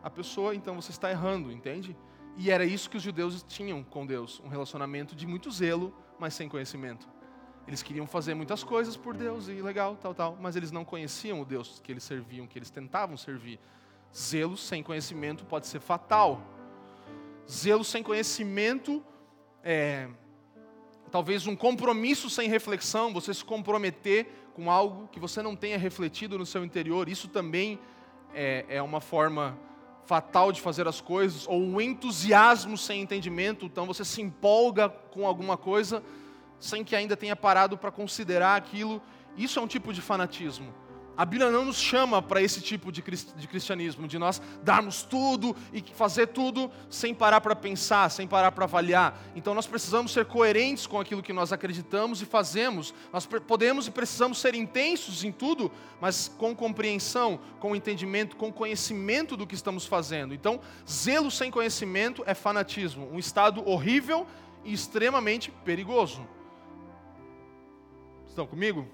[0.01, 1.97] a pessoa, então você está errando, entende?
[2.37, 6.33] E era isso que os judeus tinham com Deus, um relacionamento de muito zelo, mas
[6.33, 7.07] sem conhecimento.
[7.67, 11.41] Eles queriam fazer muitas coisas por Deus e legal, tal, tal, mas eles não conheciam
[11.41, 13.59] o Deus que eles serviam, que eles tentavam servir.
[14.15, 16.41] Zelo sem conhecimento pode ser fatal.
[17.49, 19.04] Zelo sem conhecimento
[19.63, 20.08] é
[21.12, 26.38] talvez um compromisso sem reflexão, você se comprometer com algo que você não tenha refletido
[26.38, 27.80] no seu interior, isso também
[28.34, 29.58] é, é uma forma
[30.06, 35.25] fatal de fazer as coisas, ou um entusiasmo sem entendimento, então você se empolga com
[35.25, 36.04] alguma coisa
[36.60, 39.01] sem que ainda tenha parado para considerar aquilo,
[39.38, 40.73] isso é um tipo de fanatismo.
[41.17, 45.82] A Bíblia não nos chama para esse tipo de cristianismo, de nós darmos tudo e
[45.93, 49.17] fazer tudo sem parar para pensar, sem parar para avaliar.
[49.34, 52.93] Então nós precisamos ser coerentes com aquilo que nós acreditamos e fazemos.
[53.13, 59.38] Nós podemos e precisamos ser intensos em tudo, mas com compreensão, com entendimento, com conhecimento
[59.38, 60.34] do que estamos fazendo.
[60.34, 64.28] Então, zelo sem conhecimento é fanatismo, um estado horrível
[64.65, 66.28] e extremamente perigoso.
[68.28, 68.86] Estão comigo?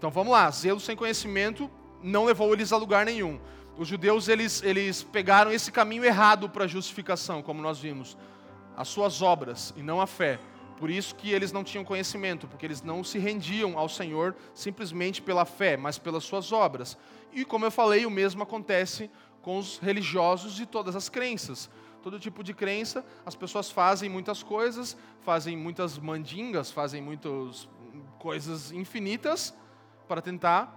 [0.00, 1.70] Então vamos lá, zelo sem conhecimento
[2.02, 3.38] não levou eles a lugar nenhum.
[3.76, 8.16] Os judeus eles, eles pegaram esse caminho errado para justificação, como nós vimos,
[8.74, 10.40] as suas obras e não a fé.
[10.78, 15.20] Por isso que eles não tinham conhecimento, porque eles não se rendiam ao Senhor simplesmente
[15.20, 16.96] pela fé, mas pelas suas obras.
[17.30, 19.10] E como eu falei, o mesmo acontece
[19.42, 21.68] com os religiosos de todas as crenças.
[22.02, 27.68] Todo tipo de crença, as pessoas fazem muitas coisas, fazem muitas mandingas, fazem muitas
[28.18, 29.54] coisas infinitas
[30.10, 30.76] para tentar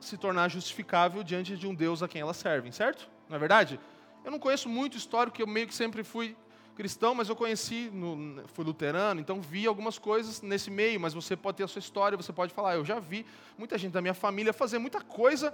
[0.00, 3.06] se tornar justificável diante de um Deus a quem elas servem, certo?
[3.28, 3.78] Não é verdade?
[4.24, 6.34] Eu não conheço muito histórico, eu meio que sempre fui
[6.74, 11.36] cristão, mas eu conheci, no, fui luterano, então vi algumas coisas nesse meio, mas você
[11.36, 13.26] pode ter a sua história, você pode falar, eu já vi
[13.58, 15.52] muita gente da minha família fazer muita coisa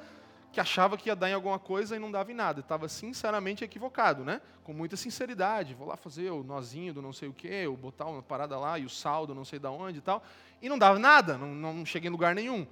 [0.52, 2.60] que achava que ia dar em alguma coisa e não dava em nada.
[2.60, 4.40] Estava sinceramente equivocado, né?
[4.64, 5.74] Com muita sinceridade.
[5.74, 8.78] Vou lá fazer o nozinho do não sei o quê, ou botar uma parada lá
[8.78, 10.22] e o saldo não sei da onde e tal.
[10.62, 12.66] E não dava nada, não, não cheguei em lugar nenhum.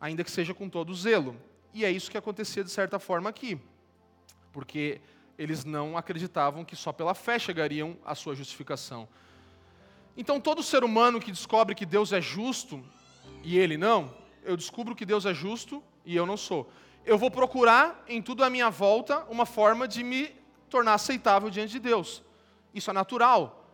[0.00, 1.36] Ainda que seja com todo zelo.
[1.72, 3.60] E é isso que acontecia de certa forma aqui.
[4.52, 5.00] Porque
[5.38, 9.08] eles não acreditavam que só pela fé chegariam à sua justificação.
[10.16, 12.82] Então, todo ser humano que descobre que Deus é justo
[13.42, 16.70] e ele não, eu descubro que Deus é justo e eu não sou.
[17.04, 20.34] Eu vou procurar em tudo à minha volta uma forma de me
[20.70, 22.22] tornar aceitável diante de Deus.
[22.74, 23.65] Isso é natural.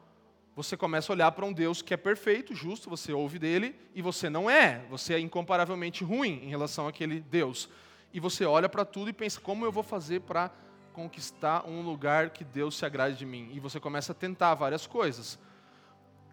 [0.54, 4.02] Você começa a olhar para um Deus que é perfeito, justo, você ouve dele e
[4.02, 4.84] você não é.
[4.90, 7.68] Você é incomparavelmente ruim em relação àquele Deus.
[8.12, 10.50] E você olha para tudo e pensa: como eu vou fazer para
[10.92, 13.50] conquistar um lugar que Deus se agrade de mim.
[13.52, 15.38] E você começa a tentar várias coisas.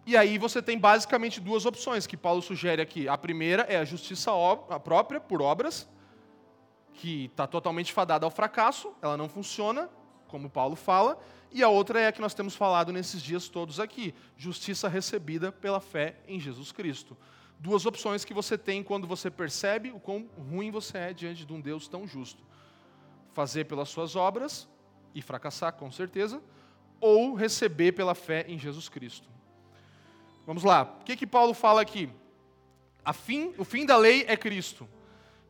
[0.06, 3.08] E aí você tem basicamente duas opções que Paulo sugere aqui.
[3.08, 4.30] A primeira é a justiça
[4.82, 5.88] própria, por obras,
[6.94, 9.88] que está totalmente fadada ao fracasso, ela não funciona,
[10.28, 11.18] como Paulo fala.
[11.52, 15.50] E a outra é a que nós temos falado nesses dias todos aqui: justiça recebida
[15.50, 17.16] pela fé em Jesus Cristo.
[17.58, 21.52] Duas opções que você tem quando você percebe o quão ruim você é diante de
[21.52, 22.42] um Deus tão justo
[23.32, 24.68] fazer pelas suas obras
[25.14, 26.42] e fracassar, com certeza,
[27.00, 29.28] ou receber pela fé em Jesus Cristo.
[30.46, 32.10] Vamos lá, o que, que Paulo fala aqui?
[33.14, 34.88] Fim, o fim da lei é Cristo.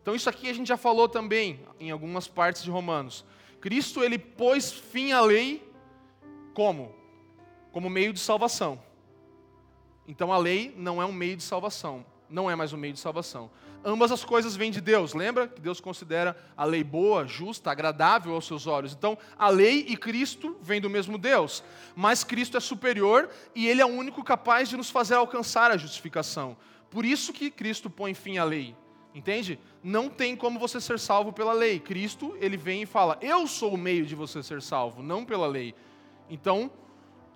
[0.00, 3.24] Então, isso aqui a gente já falou também em algumas partes de Romanos.
[3.60, 5.69] Cristo, ele pôs fim à lei
[6.54, 6.94] como?
[7.72, 8.80] Como meio de salvação.
[10.06, 13.00] Então, a lei não é um meio de salvação, não é mais um meio de
[13.00, 13.50] salvação.
[13.84, 15.14] Ambas as coisas vêm de Deus.
[15.14, 18.92] Lembra que Deus considera a lei boa, justa, agradável aos seus olhos.
[18.92, 21.64] Então, a lei e Cristo vêm do mesmo Deus.
[21.96, 25.78] Mas Cristo é superior e ele é o único capaz de nos fazer alcançar a
[25.78, 26.56] justificação.
[26.90, 28.76] Por isso que Cristo põe fim à lei.
[29.14, 29.58] Entende?
[29.82, 31.80] Não tem como você ser salvo pela lei.
[31.80, 35.46] Cristo, ele vem e fala: "Eu sou o meio de você ser salvo, não pela
[35.46, 35.74] lei".
[36.30, 36.70] Então,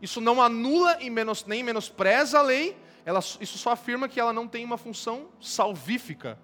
[0.00, 4.32] isso não anula e menos, nem menospreza a lei, ela, isso só afirma que ela
[4.32, 6.38] não tem uma função salvífica.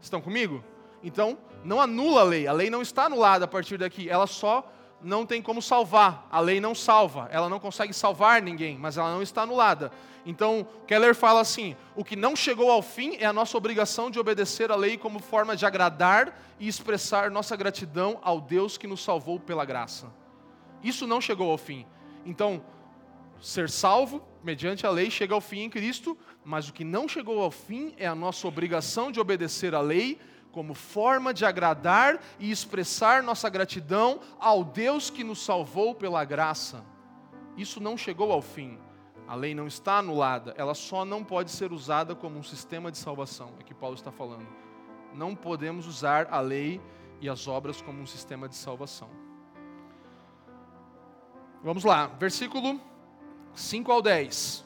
[0.00, 0.64] Estão comigo?
[1.02, 2.46] Então, não anula a lei.
[2.46, 4.08] A lei não está anulada a partir daqui.
[4.08, 4.70] Ela só
[5.02, 6.26] não tem como salvar.
[6.30, 7.28] A lei não salva.
[7.30, 9.92] Ela não consegue salvar ninguém, mas ela não está anulada.
[10.24, 14.18] Então, Keller fala assim: o que não chegou ao fim é a nossa obrigação de
[14.18, 19.02] obedecer a lei como forma de agradar e expressar nossa gratidão ao Deus que nos
[19.02, 20.06] salvou pela graça.
[20.82, 21.86] Isso não chegou ao fim.
[22.24, 22.62] Então,
[23.40, 27.42] ser salvo mediante a lei chega ao fim em Cristo, mas o que não chegou
[27.42, 30.18] ao fim é a nossa obrigação de obedecer à lei
[30.50, 36.84] como forma de agradar e expressar nossa gratidão ao Deus que nos salvou pela graça.
[37.56, 38.78] Isso não chegou ao fim.
[39.26, 42.96] A lei não está anulada, ela só não pode ser usada como um sistema de
[42.96, 44.48] salvação, é que Paulo está falando.
[45.14, 46.80] Não podemos usar a lei
[47.20, 49.27] e as obras como um sistema de salvação.
[51.62, 52.80] Vamos lá, versículo
[53.54, 54.64] 5 ao 10.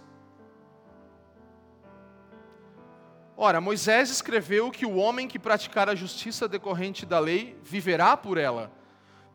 [3.36, 8.36] Ora, Moisés escreveu que o homem que praticar a justiça decorrente da lei viverá por
[8.36, 8.70] ela.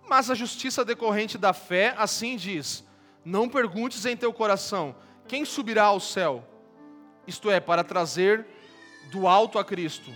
[0.07, 2.85] Mas a justiça decorrente da fé, assim diz:
[3.25, 4.95] Não perguntes em teu coração:
[5.27, 6.47] quem subirá ao céu?
[7.25, 8.45] Isto é, para trazer
[9.11, 10.13] do alto a Cristo.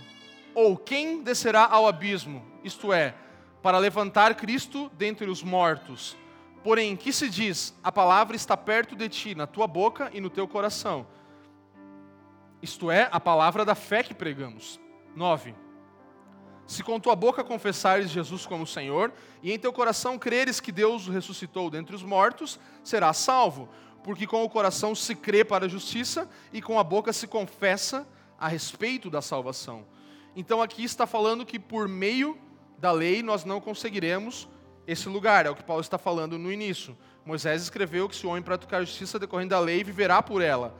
[0.54, 2.42] Ou quem descerá ao abismo?
[2.62, 3.14] Isto é,
[3.62, 6.16] para levantar Cristo dentre os mortos.
[6.62, 10.30] Porém, que se diz: a palavra está perto de ti, na tua boca e no
[10.30, 11.06] teu coração.
[12.60, 14.80] Isto é, a palavra da fé que pregamos.
[15.16, 15.54] 9.
[16.66, 21.08] Se com tua boca confessares Jesus como Senhor, e em teu coração creres que Deus
[21.08, 23.68] o ressuscitou dentre os mortos, serás salvo,
[24.04, 28.06] porque com o coração se crê para a justiça, e com a boca se confessa
[28.38, 29.84] a respeito da salvação.
[30.36, 32.38] Então aqui está falando que por meio
[32.78, 34.48] da lei nós não conseguiremos
[34.86, 36.96] esse lugar, é o que Paulo está falando no início.
[37.24, 40.74] Moisés escreveu que se o homem praticar a justiça decorrendo da lei, viverá por ela.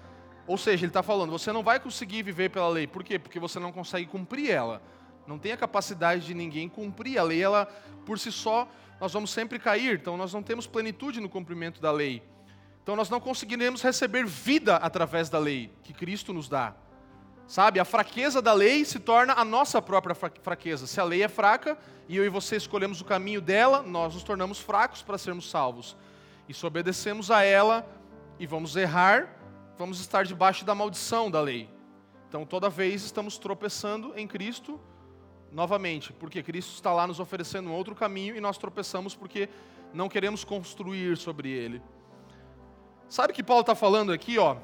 [0.46, 2.86] Ou seja, ele está falando, você não vai conseguir viver pela lei.
[2.86, 3.18] Por quê?
[3.18, 4.82] Porque você não consegue cumprir ela.
[5.26, 7.40] Não tem a capacidade de ninguém cumprir a lei.
[7.40, 7.66] Ela,
[8.04, 8.68] por si só,
[9.00, 9.94] nós vamos sempre cair.
[10.00, 12.22] Então, nós não temos plenitude no cumprimento da lei.
[12.82, 16.74] Então, nós não conseguiremos receber vida através da lei que Cristo nos dá.
[17.52, 17.78] Sabe?
[17.78, 20.86] A fraqueza da lei se torna a nossa própria fraqueza.
[20.86, 21.76] Se a lei é fraca
[22.08, 25.94] e eu e você escolhemos o caminho dela, nós nos tornamos fracos para sermos salvos.
[26.48, 27.86] E se obedecemos a ela
[28.38, 29.36] e vamos errar,
[29.76, 31.68] vamos estar debaixo da maldição da lei.
[32.26, 34.80] Então, toda vez estamos tropeçando em Cristo
[35.50, 39.46] novamente, porque Cristo está lá nos oferecendo um outro caminho e nós tropeçamos porque
[39.92, 41.82] não queremos construir sobre ele.
[43.10, 44.56] Sabe o que Paulo está falando aqui, ó?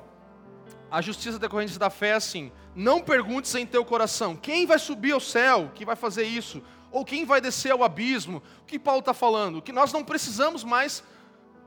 [0.90, 5.12] A justiça decorrente da fé é assim: não perguntes em teu coração quem vai subir
[5.12, 8.42] ao céu, que vai fazer isso, ou quem vai descer ao abismo.
[8.62, 9.60] O que Paulo está falando?
[9.60, 11.02] Que nós não precisamos mais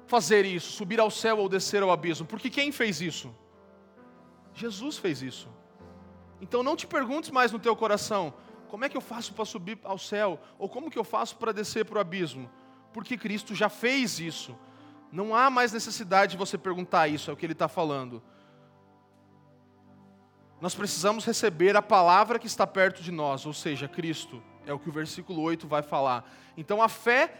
[0.08, 3.34] fazer isso, subir ao céu ou descer ao abismo, porque quem fez isso?
[4.54, 5.48] Jesus fez isso.
[6.42, 8.34] Então não te perguntes mais no teu coração,
[8.68, 10.40] como é que eu faço para subir ao céu?
[10.58, 12.50] Ou como que eu faço para descer para o abismo?
[12.94, 14.58] Porque Cristo já fez isso.
[15.12, 18.24] Não há mais necessidade de você perguntar isso, é o que ele está falando.
[20.62, 24.44] Nós precisamos receber a palavra que está perto de nós, ou seja, Cristo.
[24.64, 26.32] É o que o versículo 8 vai falar.
[26.56, 27.34] Então a fé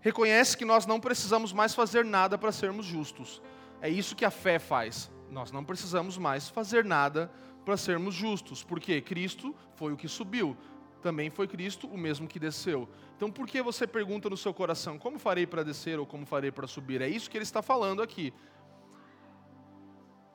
[0.00, 3.40] reconhece que nós não precisamos mais fazer nada para sermos justos.
[3.80, 5.10] É isso que a fé faz.
[5.30, 7.32] Nós não precisamos mais fazer nada
[7.64, 10.56] para sermos justos, porque Cristo foi o que subiu,
[11.02, 12.88] também foi Cristo o mesmo que desceu.
[13.16, 16.50] Então, por que você pergunta no seu coração, como farei para descer ou como farei
[16.50, 17.00] para subir?
[17.00, 18.32] É isso que ele está falando aqui.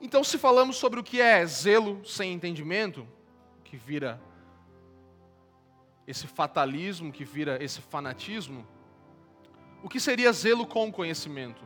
[0.04, 3.08] Então, se falamos sobre o que é zelo sem entendimento,
[3.64, 4.20] que vira
[6.06, 8.68] esse fatalismo, que vira esse fanatismo,
[9.82, 11.64] o que seria zelo com conhecimento?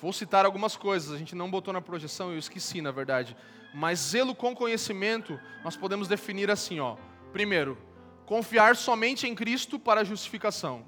[0.00, 3.36] Vou citar algumas coisas, a gente não botou na projeção, eu esqueci na verdade.
[3.74, 6.96] Mas zelo com conhecimento, nós podemos definir assim, ó.
[7.34, 7.76] Primeiro,
[8.24, 10.86] confiar somente em Cristo para a justificação.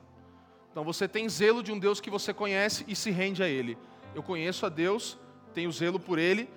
[0.72, 3.76] Então você tem zelo de um Deus que você conhece e se rende a Ele.
[4.14, 5.18] Eu conheço a Deus,
[5.56, 6.50] tenho zelo por Ele,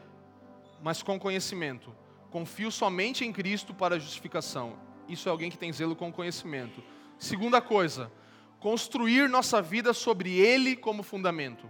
[0.83, 1.95] mas com conhecimento.
[2.29, 4.77] Confio somente em Cristo para a justificação.
[5.07, 6.83] Isso é alguém que tem zelo com conhecimento.
[7.17, 8.11] Segunda coisa,
[8.59, 11.65] construir nossa vida sobre Ele como fundamento.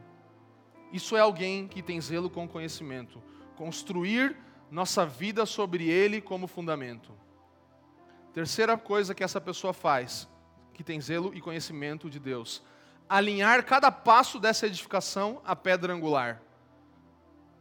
[0.91, 3.21] Isso é alguém que tem zelo com conhecimento.
[3.55, 4.35] Construir
[4.71, 7.13] nossa vida sobre ele como fundamento.
[8.33, 10.27] Terceira coisa que essa pessoa faz,
[10.73, 12.63] que tem zelo e conhecimento de Deus,
[13.07, 16.41] alinhar cada passo dessa edificação à pedra angular.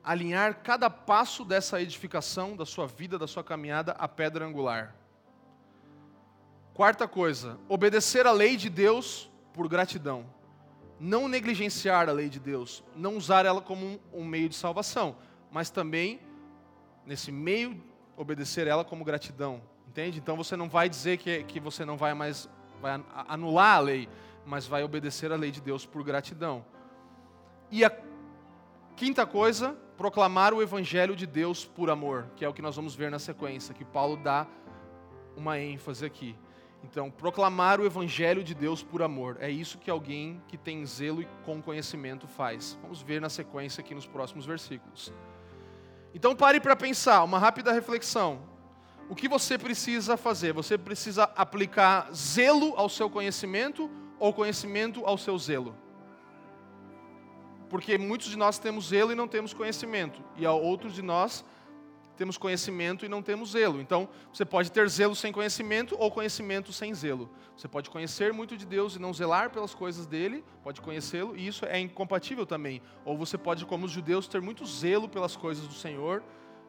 [0.08, 4.94] Alinhar cada passo dessa edificação, da sua vida, da sua caminhada, à pedra angular.
[6.72, 10.38] Quarta coisa, obedecer a lei de Deus por gratidão
[11.00, 15.16] não negligenciar a lei de Deus, não usar ela como um, um meio de salvação,
[15.50, 16.20] mas também,
[17.06, 17.80] nesse meio,
[18.16, 19.62] obedecer ela como gratidão.
[19.86, 20.18] Entende?
[20.18, 22.48] Então você não vai dizer que, que você não vai mais
[22.80, 24.08] vai anular a lei,
[24.46, 26.64] mas vai obedecer a lei de Deus por gratidão.
[27.70, 27.92] E a
[28.94, 32.94] quinta coisa, proclamar o evangelho de Deus por amor, que é o que nós vamos
[32.94, 34.46] ver na sequência, que Paulo dá
[35.36, 36.36] uma ênfase aqui.
[36.84, 39.36] Então, proclamar o evangelho de Deus por amor.
[39.40, 42.78] É isso que alguém que tem zelo e com conhecimento faz.
[42.80, 45.12] Vamos ver na sequência aqui nos próximos versículos.
[46.14, 48.40] Então, pare para pensar, uma rápida reflexão.
[49.10, 50.52] O que você precisa fazer?
[50.52, 53.90] Você precisa aplicar zelo ao seu conhecimento
[54.20, 55.74] ou conhecimento ao seu zelo?
[57.68, 61.44] Porque muitos de nós temos zelo e não temos conhecimento, e outros de nós
[62.18, 63.80] temos conhecimento e não temos zelo.
[63.80, 67.30] Então, você pode ter zelo sem conhecimento ou conhecimento sem zelo.
[67.56, 71.46] Você pode conhecer muito de Deus e não zelar pelas coisas dele, pode conhecê-lo, e
[71.46, 72.82] isso é incompatível também.
[73.04, 76.24] Ou você pode, como os judeus, ter muito zelo pelas coisas do Senhor,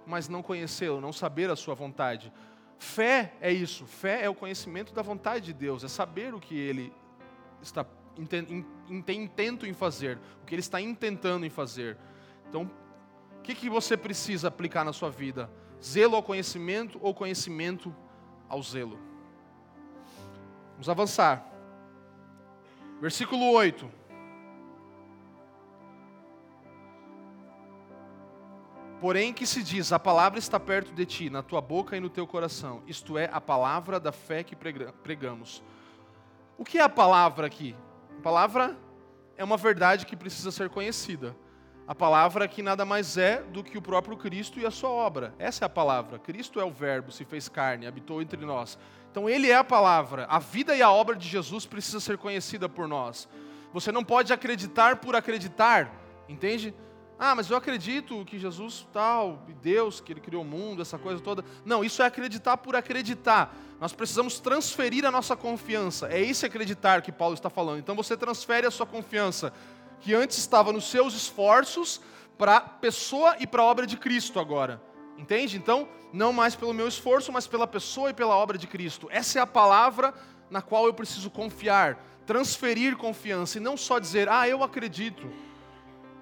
[0.06, 2.32] mas não conhecê-lo, não saber a sua vontade.
[2.78, 6.56] Fé é isso, fé é o conhecimento da vontade de Deus, é saber o que
[6.56, 6.94] ele
[7.62, 7.84] está
[8.90, 11.98] intento em fazer, o que ele está intentando em fazer.
[12.48, 12.70] Então,
[13.38, 15.50] o que, que você precisa aplicar na sua vida?
[15.84, 17.96] Zelo ao conhecimento ou conhecimento
[18.48, 19.00] ao zelo?
[20.74, 21.46] Vamos avançar.
[23.00, 24.00] Versículo 8.
[29.00, 32.10] Porém, que se diz: a palavra está perto de ti, na tua boca e no
[32.10, 35.64] teu coração, isto é, a palavra da fé que pregamos.
[36.58, 37.76] O que é a palavra aqui?
[38.20, 38.78] A palavra
[39.38, 41.34] é uma verdade que precisa ser conhecida.
[41.88, 45.34] A palavra que nada mais é do que o próprio Cristo e a sua obra.
[45.40, 46.20] Essa é a palavra.
[46.20, 48.78] Cristo é o Verbo, se fez carne, habitou entre nós.
[49.10, 50.26] Então ele é a palavra.
[50.26, 53.26] A vida e a obra de Jesus precisa ser conhecida por nós.
[53.72, 55.90] Você não pode acreditar por acreditar,
[56.28, 56.76] entende?
[57.22, 61.22] Ah, mas eu acredito que Jesus tal, Deus, que ele criou o mundo, essa coisa
[61.22, 61.44] toda.
[61.66, 63.54] Não, isso é acreditar por acreditar.
[63.78, 66.08] Nós precisamos transferir a nossa confiança.
[66.08, 67.80] É esse acreditar que Paulo está falando.
[67.80, 69.52] Então você transfere a sua confiança
[70.00, 72.00] que antes estava nos seus esforços
[72.38, 74.82] para a pessoa e para a obra de Cristo agora.
[75.18, 75.58] Entende?
[75.58, 79.10] Então, não mais pelo meu esforço, mas pela pessoa e pela obra de Cristo.
[79.12, 80.14] Essa é a palavra
[80.50, 85.30] na qual eu preciso confiar, transferir confiança e não só dizer, ah, eu acredito.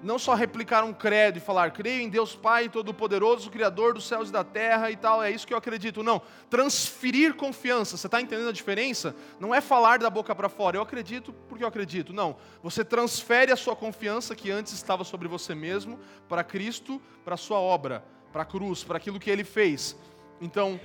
[0.02, 4.28] Não só replicar um credo e falar, creio em Deus Pai Todo-Poderoso, Criador dos céus
[4.28, 6.02] e da terra e tal, é isso que eu acredito.
[6.02, 9.14] Não, transferir confiança, você está entendendo a diferença?
[9.40, 12.12] Não é falar da boca para fora, eu acredito porque eu acredito.
[12.12, 17.34] Não, você transfere a sua confiança que antes estava sobre você mesmo para Cristo, para
[17.34, 19.96] a sua obra para a cruz, para aquilo que ele fez.
[20.40, 20.80] Então,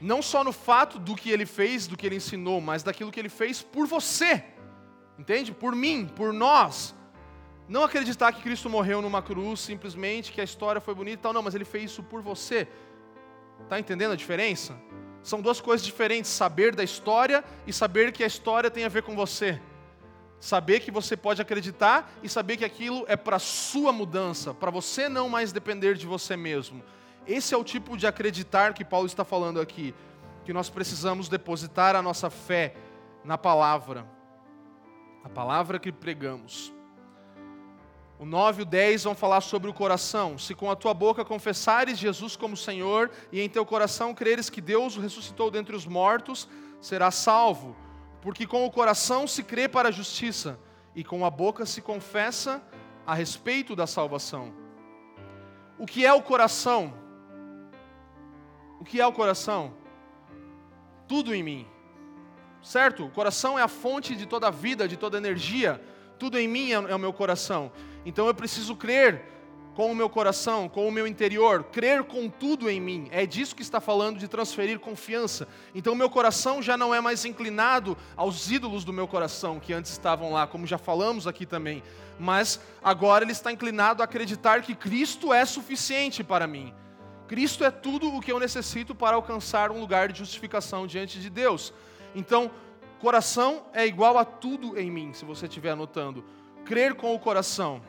[0.00, 3.20] não só no fato do que ele fez, do que ele ensinou, mas daquilo que
[3.20, 4.44] ele fez por você.
[5.18, 5.52] Entende?
[5.52, 6.94] Por mim, por nós.
[7.68, 11.32] Não acreditar que Cristo morreu numa cruz simplesmente, que a história foi bonita e tal,
[11.34, 12.66] não, mas ele fez isso por você.
[13.62, 14.74] Está entendendo a diferença?
[15.22, 19.02] São duas coisas diferentes, saber da história e saber que a história tem a ver
[19.02, 19.60] com você.
[20.40, 25.08] Saber que você pode acreditar e saber que aquilo é para sua mudança, para você
[25.08, 26.82] não mais depender de você mesmo.
[27.26, 29.94] Esse é o tipo de acreditar que Paulo está falando aqui,
[30.44, 32.74] que nós precisamos depositar a nossa fé
[33.22, 34.06] na palavra,
[35.22, 36.77] a palavra que pregamos.
[38.18, 40.36] O 9 e o 10 vão falar sobre o coração.
[40.38, 44.60] Se com a tua boca confessares Jesus como Senhor e em teu coração creres que
[44.60, 46.48] Deus o ressuscitou dentre os mortos,
[46.80, 47.76] serás salvo
[48.20, 50.58] porque com o coração se crê para a justiça
[50.94, 52.62] e com a boca se confessa
[53.06, 54.52] a respeito da salvação.
[55.78, 56.92] O que é o coração?
[58.80, 59.72] O que é o coração?
[61.06, 61.66] Tudo em mim.
[62.60, 63.06] Certo?
[63.06, 65.80] O coração é a fonte de toda a vida, de toda a energia.
[66.18, 67.70] Tudo em mim é, é o meu coração.
[68.04, 69.24] Então eu preciso crer
[69.78, 73.06] com o meu coração, com o meu interior, crer com tudo em mim.
[73.12, 75.46] É disso que está falando de transferir confiança.
[75.72, 79.92] Então, meu coração já não é mais inclinado aos ídolos do meu coração, que antes
[79.92, 81.80] estavam lá, como já falamos aqui também.
[82.18, 86.74] Mas agora ele está inclinado a acreditar que Cristo é suficiente para mim.
[87.28, 91.30] Cristo é tudo o que eu necessito para alcançar um lugar de justificação diante de
[91.30, 91.72] Deus.
[92.16, 92.50] Então,
[92.98, 96.24] coração é igual a tudo em mim, se você estiver anotando.
[96.68, 97.80] Crer com o coração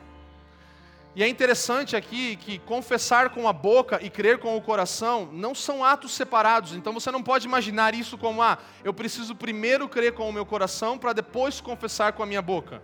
[1.14, 5.56] e é interessante aqui que confessar com a boca e crer com o coração não
[5.56, 6.72] são atos separados.
[6.74, 10.46] Então você não pode imaginar isso como, ah, eu preciso primeiro crer com o meu
[10.46, 12.80] coração para depois confessar com a minha boca.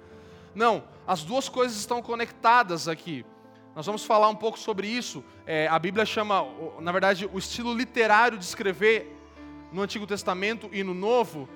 [0.56, 3.24] Não, as duas coisas estão conectadas aqui.
[3.76, 5.24] Nós vamos falar um pouco sobre isso.
[5.46, 6.44] É, a Bíblia chama,
[6.80, 9.16] na verdade, o estilo literário de escrever
[9.70, 11.48] no Antigo Testamento e no Novo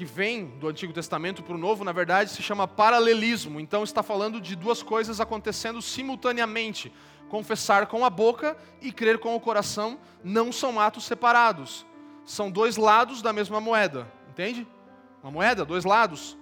[0.00, 3.60] que vem do Antigo Testamento para o Novo, na verdade, se chama paralelismo.
[3.60, 6.90] Então está falando de duas coisas acontecendo simultaneamente.
[7.28, 11.84] Confessar com a boca e crer com o coração não são atos separados.
[12.24, 14.10] São dois lados da mesma moeda.
[14.30, 14.66] Entende?
[15.22, 16.34] Uma moeda, dois lados.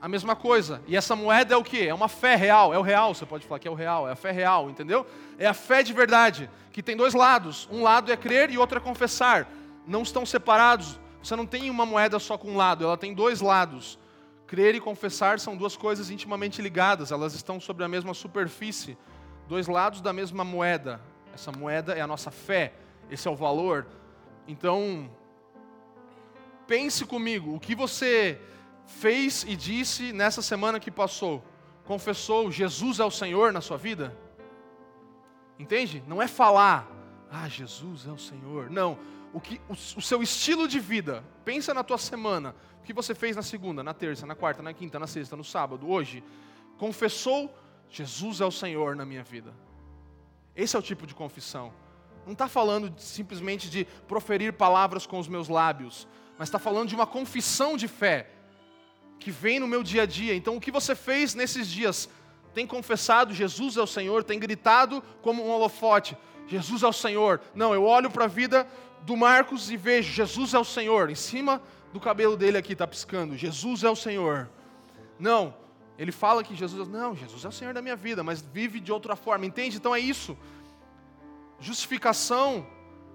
[0.00, 0.82] A mesma coisa.
[0.86, 1.86] E essa moeda é o que?
[1.86, 2.72] É uma fé real.
[2.72, 4.08] É o real, você pode falar que é o real.
[4.08, 5.06] É a fé real, entendeu?
[5.38, 7.68] É a fé de verdade, que tem dois lados.
[7.70, 9.46] Um lado é crer e outro é confessar.
[9.86, 13.40] Não estão separados você não tem uma moeda só com um lado, ela tem dois
[13.40, 13.98] lados.
[14.46, 18.98] Crer e confessar são duas coisas intimamente ligadas, elas estão sobre a mesma superfície,
[19.48, 21.00] dois lados da mesma moeda.
[21.32, 22.74] Essa moeda é a nossa fé,
[23.10, 23.86] esse é o valor.
[24.46, 25.10] Então,
[26.66, 28.38] pense comigo, o que você
[28.84, 31.42] fez e disse nessa semana que passou?
[31.86, 34.14] Confessou Jesus é o Senhor na sua vida?
[35.58, 36.04] Entende?
[36.06, 36.86] Não é falar,
[37.30, 38.68] ah, Jesus é o Senhor.
[38.68, 38.98] Não
[39.34, 41.24] o, que, o, o seu estilo de vida.
[41.44, 42.54] Pensa na tua semana.
[42.80, 45.44] O que você fez na segunda, na terça, na quarta, na quinta, na sexta, no
[45.44, 46.22] sábado, hoje.
[46.78, 47.52] Confessou,
[47.90, 49.52] Jesus é o Senhor na minha vida.
[50.54, 51.72] Esse é o tipo de confissão.
[52.24, 56.06] Não está falando de, simplesmente de proferir palavras com os meus lábios,
[56.38, 58.30] mas está falando de uma confissão de fé
[59.18, 60.34] que vem no meu dia a dia.
[60.34, 62.08] Então, o que você fez nesses dias?
[62.54, 66.16] Tem confessado Jesus é o Senhor, tem gritado como um holofote:
[66.46, 67.40] Jesus é o Senhor.
[67.54, 68.66] Não, eu olho para a vida
[69.02, 71.10] do Marcos e vejo Jesus é o Senhor.
[71.10, 74.48] Em cima do cabelo dele aqui está piscando: Jesus é o Senhor.
[75.18, 75.54] Não,
[75.98, 78.90] ele fala que Jesus, não, Jesus é o Senhor da minha vida, mas vive de
[78.90, 79.76] outra forma, entende?
[79.76, 80.36] Então é isso.
[81.60, 82.66] Justificação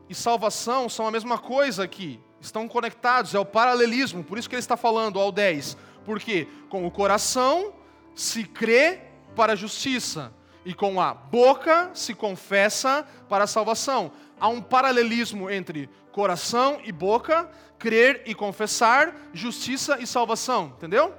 [0.08, 4.56] e salvação são a mesma coisa aqui, estão conectados, é o paralelismo, por isso que
[4.56, 5.78] ele está falando ao 10.
[6.06, 7.74] Porque com o coração
[8.16, 9.02] se crê
[9.36, 10.34] para a justiça,
[10.66, 16.92] e com a boca se confessa para a salvação há um paralelismo entre coração e
[16.92, 21.14] boca, crer e confessar, justiça e salvação, entendeu?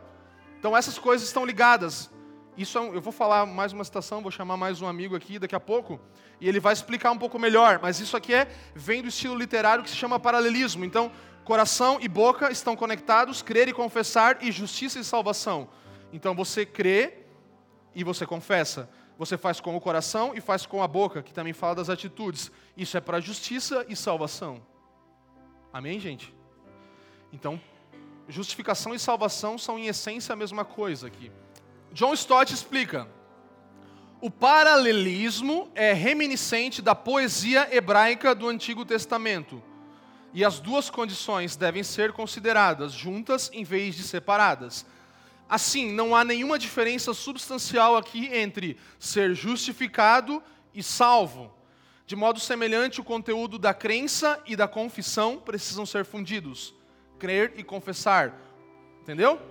[0.59, 2.11] Então essas coisas estão ligadas.
[2.57, 5.39] Isso é um, eu vou falar mais uma citação, vou chamar mais um amigo aqui
[5.39, 6.01] daqui a pouco,
[6.41, 9.85] e ele vai explicar um pouco melhor, mas isso aqui é vem do estilo literário
[9.85, 10.85] que se chama paralelismo.
[10.85, 11.11] Então,
[11.45, 15.69] coração e boca estão conectados, crer e confessar e justiça e salvação.
[16.13, 17.19] Então você crê
[17.95, 18.91] e você confessa.
[19.21, 22.51] Você faz com o coração e faz com a boca, que também fala das atitudes.
[22.75, 24.63] Isso é para justiça e salvação.
[25.71, 26.35] Amém, gente?
[27.31, 27.61] Então,
[28.27, 31.31] justificação e salvação são em essência a mesma coisa aqui.
[31.93, 33.07] John Stott explica:
[34.23, 39.63] o paralelismo é reminiscente da poesia hebraica do Antigo Testamento.
[40.33, 44.87] E as duas condições devem ser consideradas juntas em vez de separadas.
[45.51, 50.41] Assim, não há nenhuma diferença substancial aqui entre ser justificado
[50.73, 51.53] e salvo.
[52.07, 56.73] De modo semelhante, o conteúdo da crença e da confissão precisam ser fundidos.
[57.19, 58.33] Crer e confessar.
[59.03, 59.43] Entendeu?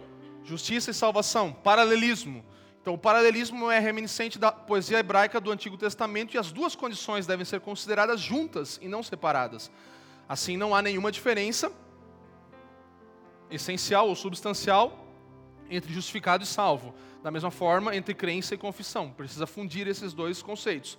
[0.45, 1.51] Justiça e salvação.
[1.51, 2.45] Paralelismo.
[2.81, 7.27] Então, o paralelismo é reminiscente da poesia hebraica do Antigo Testamento e as duas condições
[7.27, 9.69] devem ser consideradas juntas e não separadas.
[10.29, 11.69] Assim, não há nenhuma diferença
[13.51, 15.08] essencial ou substancial
[15.69, 16.93] entre justificado e salvo.
[17.23, 19.11] Da mesma forma, entre crença e confissão.
[19.11, 20.97] Precisa fundir esses dois conceitos.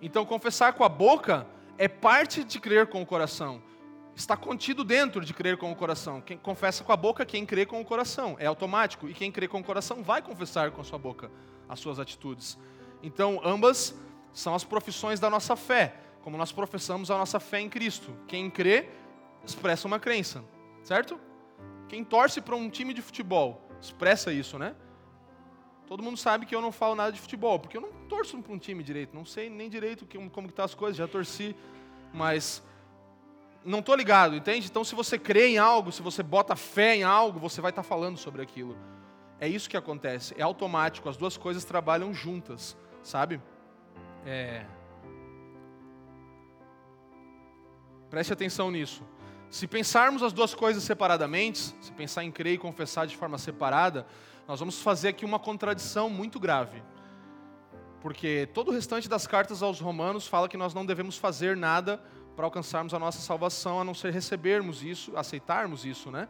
[0.00, 1.46] Então, confessar com a boca
[1.78, 3.62] é parte de crer com o coração.
[4.14, 6.20] Está contido dentro de crer com o coração.
[6.20, 8.36] Quem confessa com a boca, quem crê com o coração.
[8.38, 9.08] É automático.
[9.08, 11.30] E quem crê com o coração vai confessar com a sua boca
[11.68, 12.58] as suas atitudes.
[13.02, 13.94] Então, ambas
[14.32, 15.96] são as profissões da nossa fé.
[16.22, 18.14] Como nós professamos a nossa fé em Cristo.
[18.28, 18.88] Quem crê,
[19.44, 20.44] expressa uma crença.
[20.82, 21.18] Certo?
[21.88, 24.74] Quem torce para um time de futebol, expressa isso, né?
[25.86, 28.52] Todo mundo sabe que eu não falo nada de futebol, porque eu não torço para
[28.52, 31.54] um time direito, não sei nem direito como estão tá as coisas, já torci,
[32.12, 32.62] mas
[33.64, 34.66] não estou ligado, entende?
[34.66, 37.82] Então, se você crê em algo, se você bota fé em algo, você vai estar
[37.82, 38.76] tá falando sobre aquilo.
[39.38, 43.40] É isso que acontece, é automático, as duas coisas trabalham juntas, sabe?
[44.24, 44.64] É...
[48.08, 49.02] Preste atenção nisso.
[49.54, 54.04] Se pensarmos as duas coisas separadamente, se pensar em crer e confessar de forma separada,
[54.48, 56.82] nós vamos fazer aqui uma contradição muito grave.
[58.00, 62.02] Porque todo o restante das cartas aos Romanos fala que nós não devemos fazer nada
[62.34, 66.28] para alcançarmos a nossa salvação, a não ser recebermos isso, aceitarmos isso, né?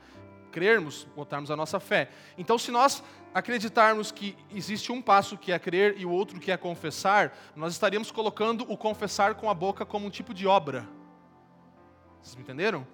[0.52, 2.10] Crermos, botarmos a nossa fé.
[2.36, 3.02] Então, se nós
[3.32, 7.72] acreditarmos que existe um passo que é crer e o outro que é confessar, nós
[7.72, 10.86] estaríamos colocando o confessar com a boca como um tipo de obra.
[12.20, 12.86] Vocês me entenderam?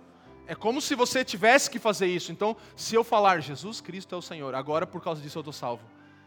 [0.51, 2.33] É como se você tivesse que fazer isso.
[2.33, 5.53] Então, se eu falar Jesus Cristo é o Senhor, agora por causa disso eu estou
[5.53, 5.85] salvo.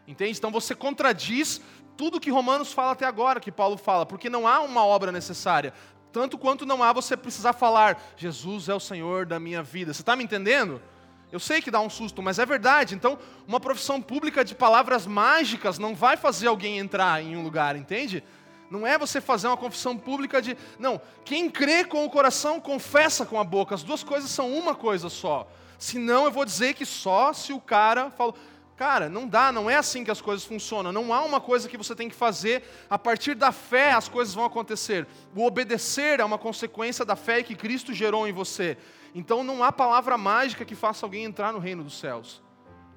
[0.07, 0.38] Entende?
[0.38, 1.59] Então você contradiz
[1.97, 5.74] tudo que Romanos fala até agora, que Paulo fala, porque não há uma obra necessária.
[6.13, 9.93] Tanto quanto não há você precisar falar, Jesus é o Senhor da minha vida.
[9.93, 10.82] Você está me entendendo?
[11.30, 12.95] Eu sei que dá um susto, mas é verdade.
[12.95, 17.76] Então, uma profissão pública de palavras mágicas não vai fazer alguém entrar em um lugar,
[17.76, 18.24] entende?
[18.70, 20.57] Não é você fazer uma confissão pública de.
[20.80, 23.76] Não, quem crê com o coração confessa com a boca.
[23.76, 25.47] As duas coisas são uma coisa só.
[25.78, 28.36] Senão eu vou dizer que só se o cara falou.
[28.76, 30.91] Cara, não dá, não é assim que as coisas funcionam.
[30.91, 32.64] Não há uma coisa que você tem que fazer.
[32.89, 35.07] A partir da fé as coisas vão acontecer.
[35.36, 38.78] O obedecer é uma consequência da fé que Cristo gerou em você.
[39.14, 42.41] Então não há palavra mágica que faça alguém entrar no reino dos céus.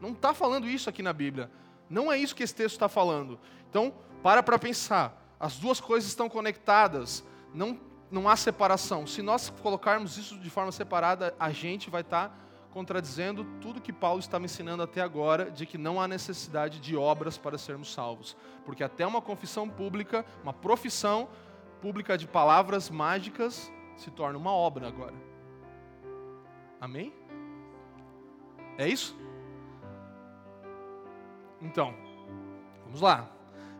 [0.00, 1.50] Não está falando isso aqui na Bíblia.
[1.88, 3.38] Não é isso que esse texto está falando.
[3.68, 5.25] Então, para para pensar.
[5.38, 7.78] As duas coisas estão conectadas, não,
[8.10, 9.06] não há separação.
[9.06, 12.44] Se nós colocarmos isso de forma separada, a gente vai estar
[12.76, 17.38] contradizendo tudo que Paulo estava ensinando até agora, de que não há necessidade de obras
[17.38, 18.36] para sermos salvos.
[18.66, 21.28] Porque até uma confissão pública, uma profissão
[21.80, 25.14] pública de palavras mágicas, se torna uma obra agora.
[26.78, 27.14] Amém?
[28.76, 29.16] É isso?
[31.62, 31.94] Então,
[32.84, 33.30] vamos lá.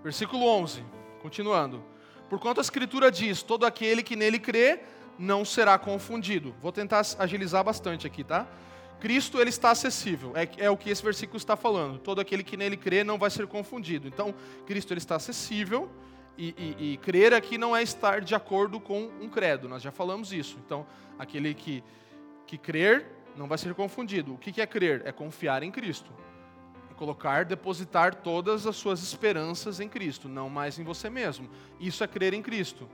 [0.03, 0.83] Versículo 11.
[1.27, 1.83] Continuando.
[2.31, 4.79] Porquanto a Escritura diz: todo aquele que nele crê
[5.19, 6.55] não será confundido.
[6.63, 8.47] Vou tentar agilizar bastante aqui, tá?
[9.01, 11.99] Cristo ele está acessível, é, é, o que esse versículo está falando.
[11.99, 14.07] Todo aquele que nele crê não vai ser confundido.
[14.07, 14.33] Então,
[14.67, 15.91] Cristo ele está acessível
[16.39, 19.69] e, e, e crer aqui não é estar de acordo com um credo.
[19.69, 20.57] Nós já falamos isso.
[20.65, 20.87] Então,
[21.19, 21.83] aquele que,
[22.47, 23.05] que crer
[23.37, 24.35] não vai ser confundido.
[24.35, 25.03] O que é crer?
[25.05, 26.13] É confiar em Cristo
[26.97, 31.49] colocar, depositar todas as suas esperanças em Cristo, não mais em você mesmo.
[31.79, 32.89] Isso é crer em Cristo.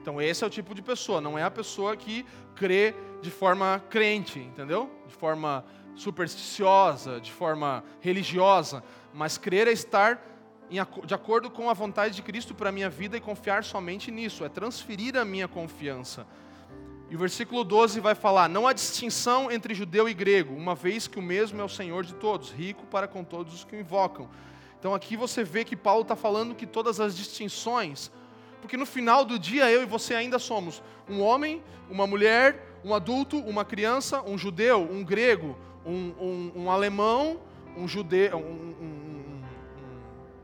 [0.00, 3.82] Então, esse é o tipo de pessoa, não é a pessoa que crê de forma
[3.90, 4.88] crente, entendeu?
[5.08, 5.64] De forma
[5.96, 10.22] supersticiosa, de forma religiosa, mas crer é estar
[10.70, 14.10] em, de acordo com a vontade de Cristo para a minha vida e confiar somente
[14.10, 16.26] nisso, é transferir a minha confiança.
[17.08, 21.06] E o versículo 12 vai falar: Não há distinção entre judeu e grego, uma vez
[21.06, 23.80] que o mesmo é o Senhor de todos, rico para com todos os que o
[23.80, 24.28] invocam.
[24.78, 28.10] Então aqui você vê que Paulo está falando que todas as distinções,
[28.60, 32.94] porque no final do dia eu e você ainda somos um homem, uma mulher, um
[32.94, 37.40] adulto, uma criança, um judeu, um grego, um, um, um alemão,
[37.76, 39.42] um judeu, um,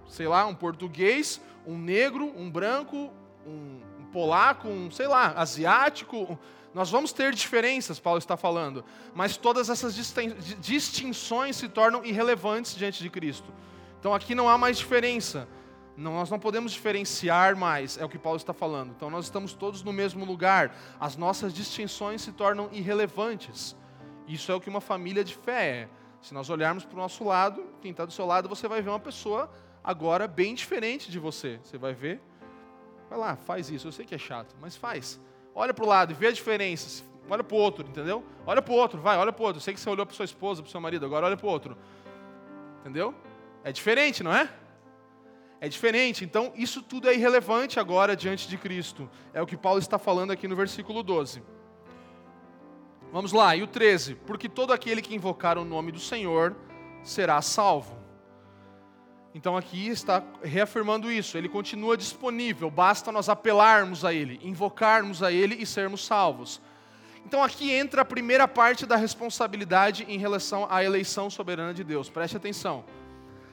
[0.08, 3.10] sei lá, um português, um negro, um branco,
[3.46, 6.38] um, um polaco, um, sei lá, asiático.
[6.74, 8.84] Nós vamos ter diferenças, Paulo está falando,
[9.14, 9.94] mas todas essas
[10.60, 13.52] distinções se tornam irrelevantes diante de Cristo.
[13.98, 15.48] Então aqui não há mais diferença.
[15.94, 18.92] Não, nós não podemos diferenciar mais, é o que Paulo está falando.
[18.96, 20.74] Então nós estamos todos no mesmo lugar.
[20.98, 23.76] As nossas distinções se tornam irrelevantes.
[24.26, 25.88] Isso é o que uma família de fé é.
[26.22, 28.90] Se nós olharmos para o nosso lado, quem está do seu lado, você vai ver
[28.90, 29.50] uma pessoa
[29.84, 31.60] agora bem diferente de você.
[31.62, 32.22] Você vai ver,
[33.12, 33.86] vai lá, faz isso.
[33.88, 35.20] Eu sei que é chato, mas faz.
[35.54, 37.04] Olha para o lado e vê a diferença.
[37.28, 38.24] Olha para o outro, entendeu?
[38.46, 39.58] Olha para o outro, vai, olha para o outro.
[39.58, 41.50] Eu sei que você olhou para sua esposa, para seu marido, agora olha para o
[41.50, 41.76] outro.
[42.80, 43.14] Entendeu?
[43.62, 44.48] É diferente, não é?
[45.60, 46.24] É diferente.
[46.24, 49.08] Então, isso tudo é irrelevante agora diante de Cristo.
[49.32, 51.42] É o que Paulo está falando aqui no versículo 12.
[53.12, 54.16] Vamos lá, e o 13.
[54.16, 56.56] Porque todo aquele que invocar o nome do Senhor
[57.04, 58.01] será salvo.
[59.34, 65.32] Então aqui está reafirmando isso, ele continua disponível, basta nós apelarmos a ele, invocarmos a
[65.32, 66.60] ele e sermos salvos.
[67.24, 72.10] Então aqui entra a primeira parte da responsabilidade em relação à eleição soberana de Deus.
[72.10, 72.84] Preste atenção.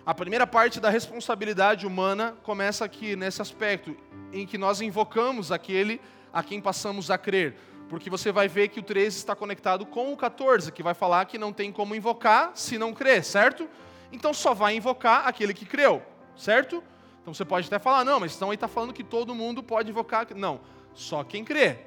[0.05, 3.95] A primeira parte da responsabilidade humana começa aqui nesse aspecto
[4.33, 6.01] em que nós invocamos aquele
[6.33, 7.55] a quem passamos a crer.
[7.87, 11.25] Porque você vai ver que o 13 está conectado com o 14, que vai falar
[11.25, 13.69] que não tem como invocar se não crer, certo?
[14.11, 16.01] Então só vai invocar aquele que creu,
[16.35, 16.83] certo?
[17.21, 19.89] Então você pode até falar, não, mas então aí está falando que todo mundo pode
[19.89, 20.27] invocar.
[20.35, 20.61] Não,
[20.93, 21.77] só quem crê.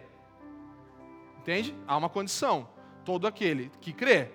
[1.38, 1.74] Entende?
[1.86, 2.68] Há uma condição.
[3.04, 4.30] Todo aquele que crê.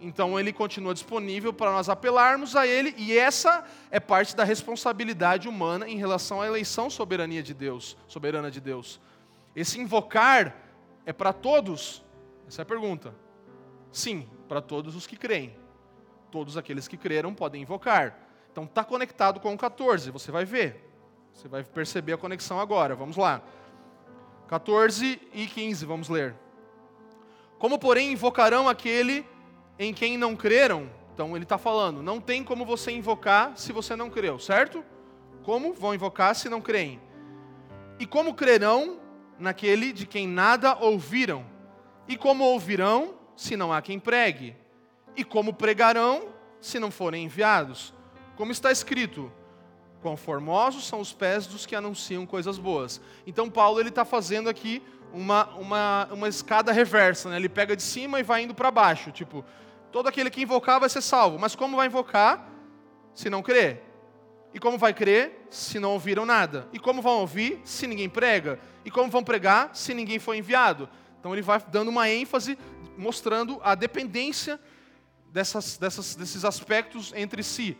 [0.00, 5.48] Então ele continua disponível para nós apelarmos a ele, e essa é parte da responsabilidade
[5.48, 9.00] humana em relação à eleição soberania de Deus, soberana de Deus.
[9.56, 10.54] Esse invocar
[11.06, 12.04] é para todos?
[12.46, 13.14] Essa é a pergunta.
[13.90, 15.63] Sim, para todos os que creem
[16.34, 18.18] todos aqueles que creram podem invocar.
[18.50, 20.84] Então está conectado com o 14, você vai ver.
[21.32, 22.96] Você vai perceber a conexão agora.
[22.96, 23.40] Vamos lá.
[24.48, 26.34] 14 e 15, vamos ler.
[27.56, 29.24] Como, porém, invocarão aquele
[29.78, 30.90] em quem não creram?
[31.12, 34.84] Então ele está falando, não tem como você invocar se você não creu, certo?
[35.44, 37.00] Como vão invocar se não creem?
[38.00, 38.98] E como crerão
[39.38, 41.46] naquele de quem nada ouviram?
[42.08, 44.63] E como ouvirão se não há quem pregue?
[45.16, 46.28] E como pregarão
[46.60, 47.92] se não forem enviados?
[48.36, 49.30] Como está escrito,
[50.04, 53.00] quão formosos são os pés dos que anunciam coisas boas.
[53.26, 54.82] Então Paulo ele está fazendo aqui
[55.14, 57.36] uma, uma, uma escada reversa, né?
[57.36, 59.44] ele pega de cima e vai indo para baixo, tipo,
[59.90, 62.50] todo aquele que invocar vai ser salvo, mas como vai invocar
[63.14, 63.82] se não crer?
[64.52, 66.68] E como vai crer se não ouviram nada?
[66.72, 68.58] E como vão ouvir se ninguém prega?
[68.84, 70.88] E como vão pregar se ninguém foi enviado?
[71.18, 72.58] Então ele vai dando uma ênfase,
[72.98, 74.60] mostrando a dependência
[75.34, 77.76] dessas, dessas, desses aspectos entre si.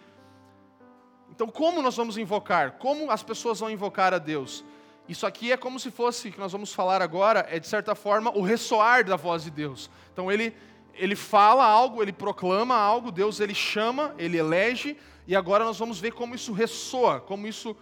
[1.30, 2.72] Então, como nós vamos invocar?
[2.72, 4.64] Como as pessoas vão invocar a Deus?
[5.08, 8.36] Isso aqui é como se fosse, que nós vamos falar agora, é de certa forma
[8.36, 9.88] o ressoar da voz de Deus.
[10.12, 10.52] Então, ele,
[10.94, 16.00] ele fala algo, ele proclama algo, Deus ele chama, ele elege, e agora nós vamos
[16.00, 17.76] ver como isso ressoa, como isso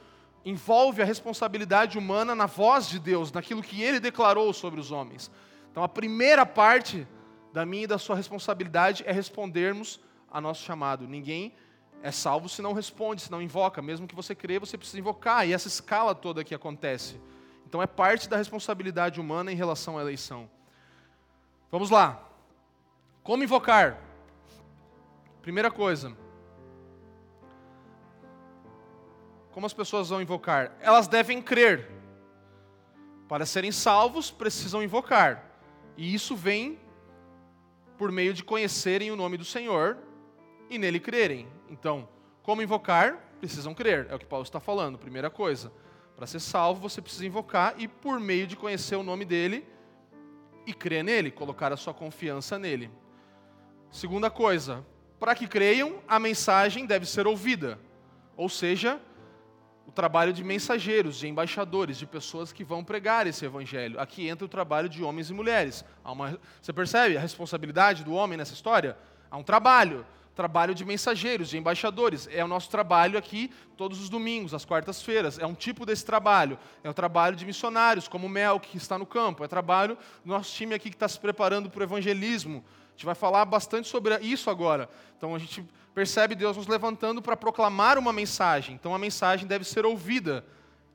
[0.44, 5.30] envolve a responsabilidade humana na voz de Deus, naquilo que ele declarou sobre os homens.
[5.70, 7.06] Então, a primeira parte
[7.52, 10.00] da minha e da sua responsabilidade é respondermos
[10.30, 11.06] a nosso chamado.
[11.06, 11.54] Ninguém
[12.02, 13.82] é salvo se não responde, se não invoca.
[13.82, 15.46] Mesmo que você crê, você precisa invocar.
[15.46, 17.20] E essa escala toda que acontece.
[17.66, 20.50] Então é parte da responsabilidade humana em relação à eleição.
[21.70, 22.22] Vamos lá.
[23.22, 23.98] Como invocar?
[25.42, 26.16] Primeira coisa.
[29.52, 30.72] Como as pessoas vão invocar?
[30.80, 31.90] Elas devem crer.
[33.28, 35.44] Para serem salvos, precisam invocar.
[35.96, 36.78] E isso vem
[38.02, 39.96] por meio de conhecerem o nome do Senhor
[40.68, 41.46] e nele crerem.
[41.70, 42.08] Então,
[42.42, 43.16] como invocar?
[43.38, 44.98] Precisam crer, é o que Paulo está falando.
[44.98, 45.72] Primeira coisa,
[46.16, 49.64] para ser salvo você precisa invocar e por meio de conhecer o nome dele
[50.66, 52.90] e crer nele, colocar a sua confiança nele.
[53.88, 54.84] Segunda coisa,
[55.20, 57.78] para que creiam, a mensagem deve ser ouvida.
[58.36, 59.00] Ou seja,
[59.86, 63.98] o trabalho de mensageiros, de embaixadores, de pessoas que vão pregar esse evangelho.
[64.00, 65.84] Aqui entra o trabalho de homens e mulheres.
[66.04, 68.96] Uma, você percebe a responsabilidade do homem nessa história?
[69.30, 72.28] Há um trabalho, trabalho de mensageiros, de embaixadores.
[72.32, 75.38] É o nosso trabalho aqui todos os domingos, às quartas-feiras.
[75.38, 76.58] É um tipo desse trabalho.
[76.82, 79.44] É o trabalho de missionários, como o Mel, que está no campo.
[79.44, 82.64] É trabalho do nosso time aqui que está se preparando para o evangelismo.
[82.92, 84.88] A gente vai falar bastante sobre isso agora.
[85.16, 85.64] Então a gente
[85.94, 88.74] percebe Deus nos levantando para proclamar uma mensagem.
[88.74, 90.44] Então a mensagem deve ser ouvida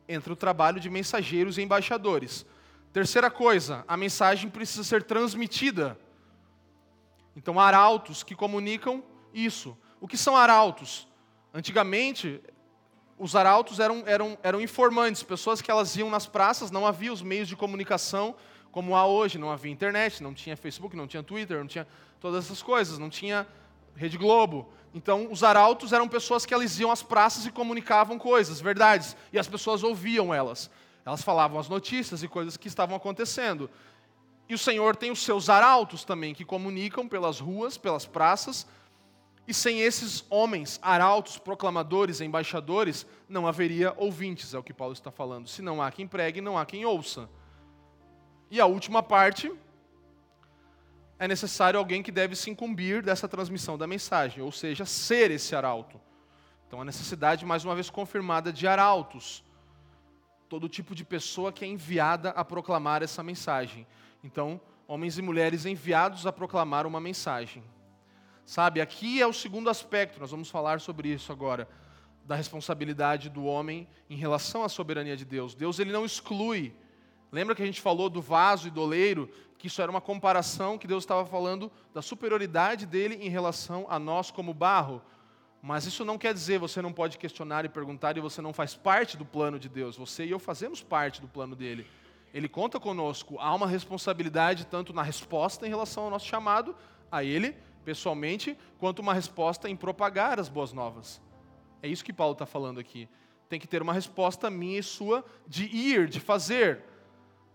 [0.07, 2.45] entre o trabalho de mensageiros e embaixadores.
[2.93, 5.99] Terceira coisa, a mensagem precisa ser transmitida.
[7.35, 9.77] Então, arautos que comunicam isso.
[10.01, 11.07] O que são arautos?
[11.53, 12.41] Antigamente,
[13.19, 17.21] os arautos eram, eram, eram informantes, pessoas que elas iam nas praças, não havia os
[17.21, 18.35] meios de comunicação
[18.77, 21.87] como há hoje, não havia internet, não tinha Facebook, não tinha Twitter, não tinha
[22.19, 23.47] todas essas coisas, não tinha
[23.95, 24.69] Rede Globo.
[24.93, 29.39] Então, os arautos eram pessoas que elas iam às praças e comunicavam coisas, verdades, e
[29.39, 30.69] as pessoas ouviam elas.
[31.03, 33.67] Elas falavam as notícias e coisas que estavam acontecendo.
[34.47, 38.67] E o Senhor tem os seus arautos também, que comunicam pelas ruas, pelas praças,
[39.47, 45.09] e sem esses homens, arautos, proclamadores, embaixadores, não haveria ouvintes, é o que Paulo está
[45.09, 45.47] falando.
[45.47, 47.27] Se não há quem pregue, não há quem ouça.
[48.49, 49.51] E a última parte,
[51.19, 55.55] é necessário alguém que deve se incumbir dessa transmissão da mensagem, ou seja, ser esse
[55.55, 55.99] arauto.
[56.67, 59.43] Então a necessidade, mais uma vez confirmada, de arautos.
[60.47, 63.87] Todo tipo de pessoa que é enviada a proclamar essa mensagem.
[64.23, 67.63] Então, homens e mulheres enviados a proclamar uma mensagem.
[68.45, 71.67] Sabe, aqui é o segundo aspecto, nós vamos falar sobre isso agora,
[72.23, 75.55] da responsabilidade do homem em relação à soberania de Deus.
[75.55, 76.73] Deus ele não exclui.
[77.31, 80.77] Lembra que a gente falou do vaso e do oleiro, que isso era uma comparação
[80.77, 85.01] que Deus estava falando da superioridade dele em relação a nós como barro.
[85.61, 88.75] Mas isso não quer dizer você não pode questionar e perguntar e você não faz
[88.75, 89.97] parte do plano de Deus.
[89.97, 91.87] Você e eu fazemos parte do plano dele.
[92.33, 93.37] Ele conta conosco.
[93.39, 96.75] Há uma responsabilidade tanto na resposta em relação ao nosso chamado
[97.11, 101.21] a ele, pessoalmente, quanto uma resposta em propagar as boas novas.
[101.81, 103.09] É isso que Paulo está falando aqui.
[103.49, 106.83] Tem que ter uma resposta minha e sua de ir, de fazer.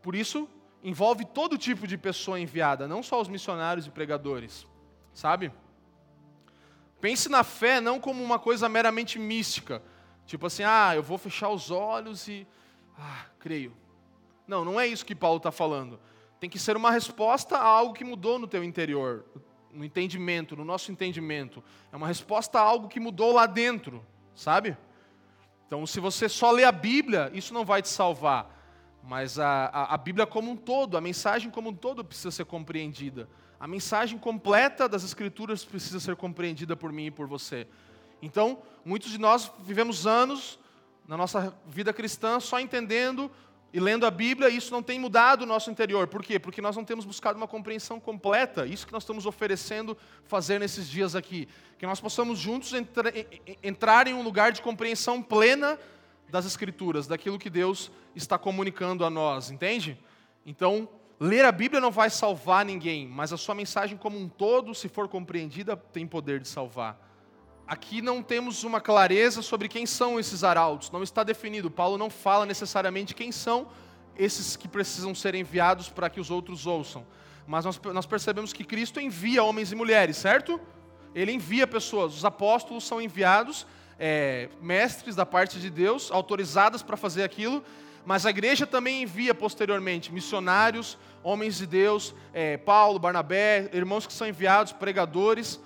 [0.02, 0.48] Por isso,
[0.82, 4.66] envolve todo tipo de pessoa enviada, não só os missionários e pregadores.
[5.14, 5.52] Sabe?
[7.00, 9.82] Pense na fé não como uma coisa meramente mística.
[10.26, 12.46] Tipo assim, ah, eu vou fechar os olhos e.
[12.98, 13.74] Ah, creio.
[14.46, 15.98] Não, não é isso que Paulo está falando.
[16.38, 19.24] Tem que ser uma resposta a algo que mudou no teu interior
[19.72, 21.64] no entendimento, no nosso entendimento.
[21.90, 24.76] É uma resposta a algo que mudou lá dentro, sabe?
[25.66, 28.61] Então, se você só lê a Bíblia, isso não vai te salvar.
[29.02, 32.44] Mas a, a, a, Bíblia como um todo, a mensagem como um todo precisa ser
[32.44, 33.28] compreendida.
[33.58, 37.66] A mensagem completa das Escrituras precisa ser compreendida por mim e por você.
[38.20, 40.58] Então, muitos de nós vivemos anos
[41.06, 43.30] na nossa vida cristã só entendendo
[43.72, 46.06] e lendo a Bíblia, isso não tem mudado o nosso interior.
[46.06, 46.38] Por quê?
[46.38, 48.66] Porque nós não temos buscado uma compreensão completa.
[48.66, 49.96] Isso que nós estamos oferecendo
[50.26, 51.48] fazer nesses dias aqui.
[51.78, 53.10] Que nós possamos juntos entra,
[53.62, 55.78] entrar em um lugar de compreensão plena
[56.32, 59.98] das Escrituras, daquilo que Deus está comunicando a nós, entende?
[60.46, 60.88] Então,
[61.20, 64.88] ler a Bíblia não vai salvar ninguém, mas a sua mensagem como um todo, se
[64.88, 66.98] for compreendida, tem poder de salvar.
[67.66, 71.70] Aqui não temos uma clareza sobre quem são esses arautos, não está definido.
[71.70, 73.68] Paulo não fala necessariamente quem são
[74.16, 77.06] esses que precisam ser enviados para que os outros ouçam.
[77.46, 80.58] Mas nós, nós percebemos que Cristo envia homens e mulheres, certo?
[81.14, 83.66] Ele envia pessoas, os apóstolos são enviados,
[84.04, 87.62] é, mestres da parte de Deus, autorizadas para fazer aquilo,
[88.04, 94.12] mas a igreja também envia posteriormente missionários, homens de Deus, é, Paulo, Barnabé, irmãos que
[94.12, 95.60] são enviados, pregadores,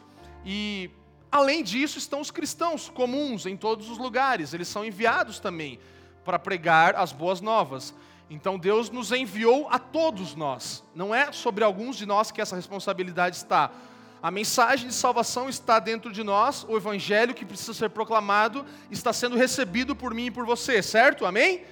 [0.45, 0.91] e
[1.31, 5.79] Além disso, estão os cristãos comuns em todos os lugares, eles são enviados também
[6.25, 7.93] para pregar as boas novas.
[8.31, 12.57] Então Deus nos enviou a todos nós, não é sobre alguns de nós que essa
[12.57, 13.71] responsabilidade está.
[14.23, 19.13] A mensagem de salvação está dentro de nós, o evangelho que precisa ser proclamado está
[19.13, 21.27] sendo recebido por mim e por você, certo?
[21.27, 21.65] Amém?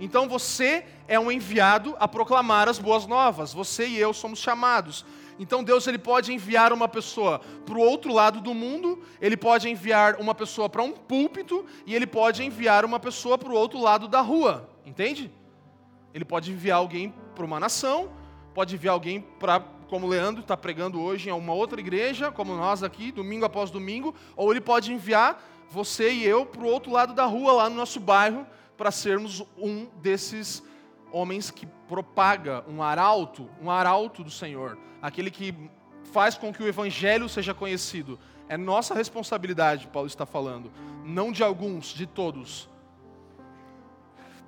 [0.00, 5.04] Então você é um enviado a proclamar as boas novas, você e eu somos chamados.
[5.38, 9.68] Então Deus ele pode enviar uma pessoa para o outro lado do mundo, ele pode
[9.68, 13.80] enviar uma pessoa para um púlpito e ele pode enviar uma pessoa para o outro
[13.80, 15.32] lado da rua, entende?
[16.12, 18.10] Ele pode enviar alguém para uma nação,
[18.54, 22.82] pode enviar alguém para, como Leandro está pregando hoje em uma outra igreja, como nós
[22.82, 27.14] aqui, domingo após domingo, ou ele pode enviar você e eu para o outro lado
[27.14, 30.62] da rua, lá no nosso bairro, para sermos um desses
[31.10, 35.54] homens que propaga um arauto, um arauto do Senhor, aquele que
[36.12, 38.18] faz com que o evangelho seja conhecido.
[38.48, 40.70] É nossa responsabilidade, Paulo está falando,
[41.04, 42.68] não de alguns, de todos.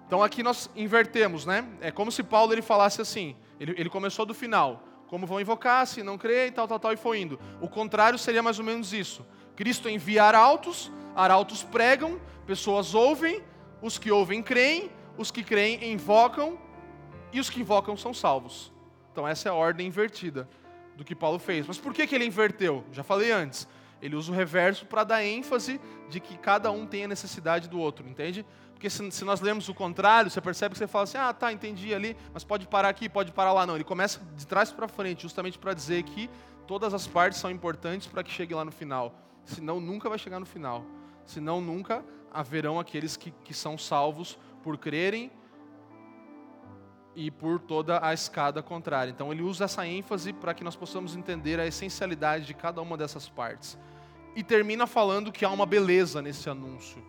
[0.06, 1.66] Então aqui nós invertemos, né?
[1.80, 5.86] É como se Paulo ele falasse assim, ele, ele começou do final, como vão invocar,
[5.86, 7.38] se não crê, e tal, tal, tal, e foi indo.
[7.60, 9.24] O contrário seria mais ou menos isso.
[9.56, 13.42] Cristo envia arautos, arautos pregam, pessoas ouvem,
[13.80, 16.58] os que ouvem creem, os que creem invocam
[17.32, 18.72] e os que invocam são salvos.
[19.12, 20.48] Então essa é a ordem invertida
[20.96, 21.66] do que Paulo fez.
[21.66, 22.84] Mas por que, que ele inverteu?
[22.92, 23.68] Já falei antes.
[24.02, 27.78] Ele usa o reverso para dar ênfase de que cada um tem a necessidade do
[27.78, 28.44] outro, entende?
[28.84, 31.50] Porque se, se, nós lemos o contrário, você percebe que você fala assim, ah, tá,
[31.50, 33.66] entendi ali, mas pode parar aqui, pode parar lá.
[33.66, 36.28] Não, ele começa de trás para frente, justamente para dizer que
[36.66, 39.14] todas as partes são importantes para que chegue lá no final.
[39.46, 40.84] Senão nunca vai chegar no final.
[41.24, 45.32] senão nunca haverão aqueles que, que são salvos por crerem
[47.16, 49.10] e por toda a escada contrária.
[49.10, 52.98] Então ele usa essa ênfase para que nós possamos entender a essencialidade de cada uma
[52.98, 53.78] dessas partes.
[54.36, 57.02] E termina falando que há uma beleza nesse anúncio.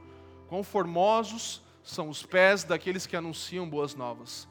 [0.48, 4.48] Quão formosos são os pés daqueles que anunciam boas novas.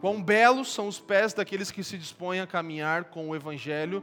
[0.00, 4.02] Quão belos são os pés daqueles que se dispõem a caminhar com o evangelho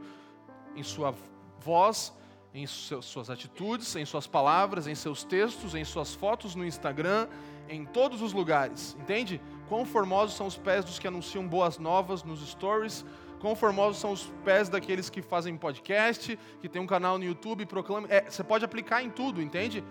[0.76, 1.12] em sua
[1.58, 2.12] voz,
[2.54, 7.26] em suas atitudes, em suas palavras, em seus textos, em suas fotos no Instagram,
[7.68, 8.96] em todos os lugares.
[9.00, 9.40] Entende?
[9.68, 13.04] Quão formosos são os pés dos que anunciam boas novas nos stories.
[13.40, 17.62] Quão formosos são os pés daqueles que fazem podcast, que tem um canal no YouTube
[17.62, 18.08] e proclamam.
[18.08, 19.82] É, você pode aplicar em tudo, entende?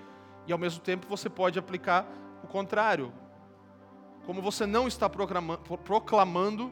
[0.47, 2.07] E ao mesmo tempo você pode aplicar
[2.45, 3.11] o contrário.
[4.25, 6.71] Como você não está proclamando,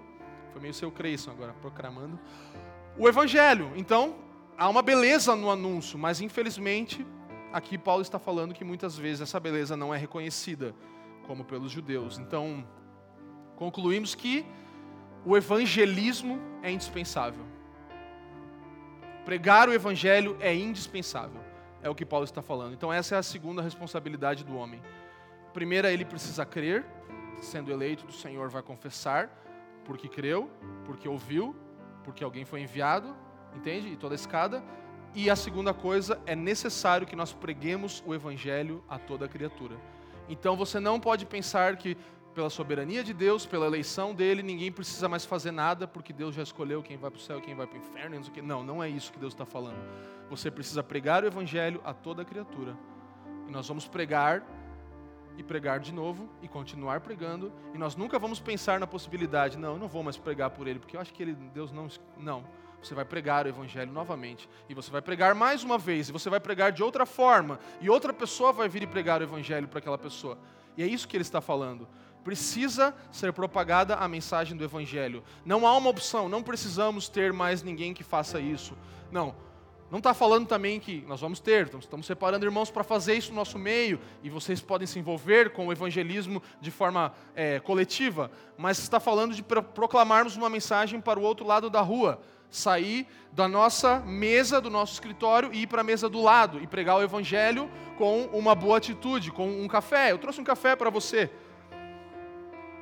[0.52, 2.20] foi meio seu Creyson agora, proclamando,
[2.98, 3.72] o Evangelho.
[3.76, 4.16] Então,
[4.58, 7.06] há uma beleza no anúncio, mas infelizmente,
[7.52, 10.74] aqui Paulo está falando que muitas vezes essa beleza não é reconhecida,
[11.28, 12.18] como pelos judeus.
[12.18, 12.66] Então,
[13.56, 14.46] concluímos que
[15.26, 17.46] o evangelismo é indispensável.
[19.26, 21.42] Pregar o evangelho é indispensável.
[21.82, 22.74] É o que Paulo está falando.
[22.74, 24.82] Então, essa é a segunda responsabilidade do homem.
[25.54, 26.86] Primeira, ele precisa crer,
[27.42, 29.30] sendo eleito do Senhor, vai confessar,
[29.86, 30.50] porque creu,
[30.86, 31.56] porque ouviu,
[32.04, 33.16] porque alguém foi enviado,
[33.56, 33.90] entende?
[33.90, 34.64] E toda a escada.
[35.16, 39.78] E a segunda coisa, é necessário que nós preguemos o evangelho a toda criatura.
[40.28, 41.96] Então você não pode pensar que
[42.34, 46.42] pela soberania de Deus, pela eleição dele, ninguém precisa mais fazer nada porque Deus já
[46.42, 48.20] escolheu quem vai para o céu quem vai para o inferno.
[48.42, 49.78] Não, não é isso que Deus está falando.
[50.30, 52.76] Você precisa pregar o evangelho a toda criatura.
[53.48, 54.44] E nós vamos pregar
[55.38, 57.52] e pregar de novo e continuar pregando.
[57.74, 60.80] E nós nunca vamos pensar na possibilidade, não, eu não vou mais pregar por ele,
[60.80, 61.88] porque eu acho que ele, Deus não.
[62.18, 62.44] Não.
[62.82, 64.50] Você vai pregar o Evangelho novamente.
[64.68, 66.10] E você vai pregar mais uma vez.
[66.10, 67.58] E você vai pregar de outra forma.
[67.80, 70.38] E outra pessoa vai vir e pregar o Evangelho para aquela pessoa.
[70.76, 71.88] E é isso que ele está falando.
[72.26, 75.24] Precisa ser propagada a mensagem do Evangelho.
[75.46, 76.28] Não há uma opção.
[76.28, 78.78] Não precisamos ter mais ninguém que faça isso.
[79.10, 79.34] Não.
[79.94, 83.36] Não está falando também que nós vamos ter, estamos separando irmãos para fazer isso no
[83.36, 88.80] nosso meio, e vocês podem se envolver com o evangelismo de forma é, coletiva, mas
[88.80, 92.20] está falando de proclamarmos uma mensagem para o outro lado da rua,
[92.50, 96.66] sair da nossa mesa, do nosso escritório e ir para a mesa do lado e
[96.66, 100.12] pregar o evangelho com uma boa atitude, com um café.
[100.12, 101.30] Eu trouxe um café para você.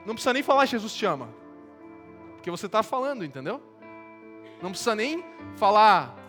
[0.05, 1.28] Não precisa nem falar Jesus te ama,
[2.36, 3.62] porque você está falando, entendeu?
[4.62, 5.26] Não precisa nem
[5.57, 6.21] falar,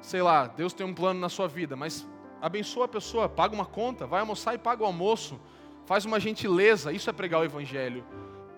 [0.00, 2.06] sei lá, Deus tem um plano na sua vida, mas
[2.40, 5.40] abençoa a pessoa, paga uma conta, vai almoçar e paga o almoço,
[5.84, 8.04] faz uma gentileza, isso é pregar o evangelho.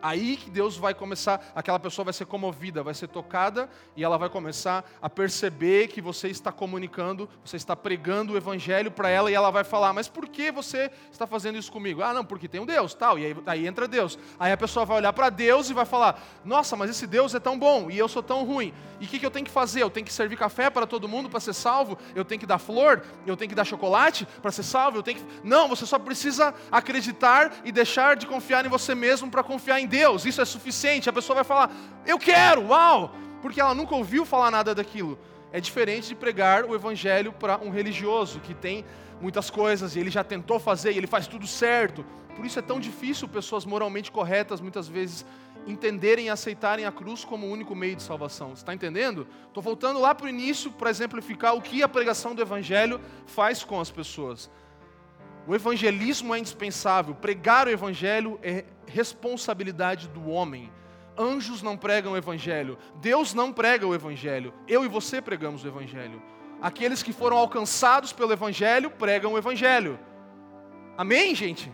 [0.03, 4.17] Aí que Deus vai começar, aquela pessoa vai ser comovida, vai ser tocada e ela
[4.17, 9.31] vai começar a perceber que você está comunicando, você está pregando o evangelho para ela
[9.31, 12.49] e ela vai falar: "Mas por que você está fazendo isso comigo?" "Ah, não, porque
[12.49, 13.19] tem um Deus", tal.
[13.19, 14.19] E aí, aí entra Deus.
[14.39, 17.41] Aí a pessoa vai olhar para Deus e vai falar: "Nossa, mas esse Deus é
[17.41, 18.73] tão bom e eu sou tão ruim.
[19.01, 19.83] E o que, que eu tenho que fazer?
[19.83, 21.99] Eu tenho que servir café para todo mundo para ser salvo?
[22.15, 23.03] Eu tenho que dar flor?
[23.27, 24.99] Eu tenho que dar chocolate para ser salvo?
[24.99, 29.31] Eu tenho que Não, você só precisa acreditar e deixar de confiar em você mesmo
[29.31, 31.11] para confiar em Deus, isso é suficiente.
[31.11, 31.71] A pessoa vai falar,
[32.07, 35.19] eu quero, uau, porque ela nunca ouviu falar nada daquilo.
[35.53, 38.85] É diferente de pregar o evangelho para um religioso que tem
[39.21, 42.05] muitas coisas e ele já tentou fazer e ele faz tudo certo.
[42.37, 45.27] Por isso é tão difícil pessoas moralmente corretas muitas vezes
[45.67, 48.53] entenderem e aceitarem a cruz como o único meio de salvação.
[48.53, 49.27] Está entendendo?
[49.49, 53.63] Estou voltando lá para o início para exemplificar o que a pregação do evangelho faz
[53.63, 54.51] com as pessoas.
[55.47, 57.15] O evangelismo é indispensável.
[57.15, 60.71] Pregar o evangelho é responsabilidade do homem.
[61.17, 62.79] Anjos não pregam o evangelho.
[62.97, 64.55] Deus não prega o evangelho.
[64.69, 66.23] Eu e você pregamos o evangelho.
[66.61, 69.99] Aqueles que foram alcançados pelo evangelho pregam o evangelho.
[70.97, 71.73] Amém, gente?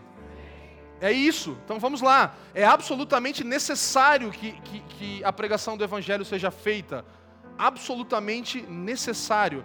[0.99, 1.57] É isso.
[1.63, 2.35] Então vamos lá.
[2.53, 7.05] É absolutamente necessário que, que, que a pregação do evangelho seja feita.
[7.57, 9.63] Absolutamente necessário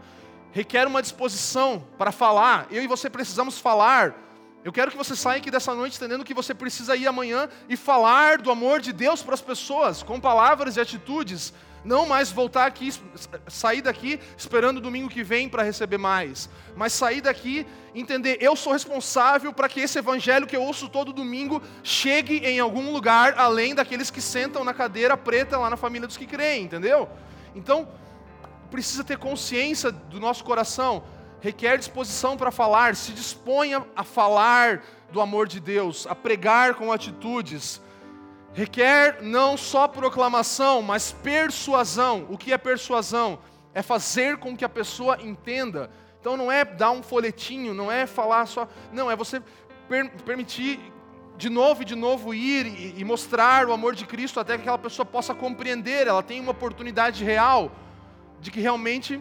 [0.52, 2.66] requer uma disposição para falar.
[2.70, 4.14] Eu e você precisamos falar.
[4.62, 7.76] Eu quero que você saia aqui dessa noite entendendo que você precisa ir amanhã e
[7.76, 11.52] falar do amor de Deus para as pessoas, com palavras e atitudes.
[11.84, 12.94] Não mais voltar aqui,
[13.48, 16.48] sair daqui esperando o domingo que vem para receber mais.
[16.76, 21.12] Mas sair daqui entender, eu sou responsável para que esse evangelho que eu ouço todo
[21.12, 26.06] domingo chegue em algum lugar além daqueles que sentam na cadeira preta lá na família
[26.06, 27.08] dos que creem, entendeu?
[27.52, 27.88] Então,
[28.72, 31.04] precisa ter consciência do nosso coração,
[31.42, 36.90] requer disposição para falar, se disponha a falar do amor de Deus, a pregar com
[36.90, 37.82] atitudes.
[38.54, 42.26] Requer não só proclamação, mas persuasão.
[42.30, 43.38] O que é persuasão?
[43.74, 48.06] É fazer com que a pessoa entenda Então não é dar um folhetinho, não é
[48.06, 48.66] falar só.
[48.92, 49.42] Não, é você
[49.88, 50.78] per permitir
[51.36, 54.62] de novo e de novo ir e, e mostrar o amor de Cristo até que
[54.62, 57.70] aquela pessoa possa compreender, ela tem uma oportunidade real
[58.42, 59.18] de que realmente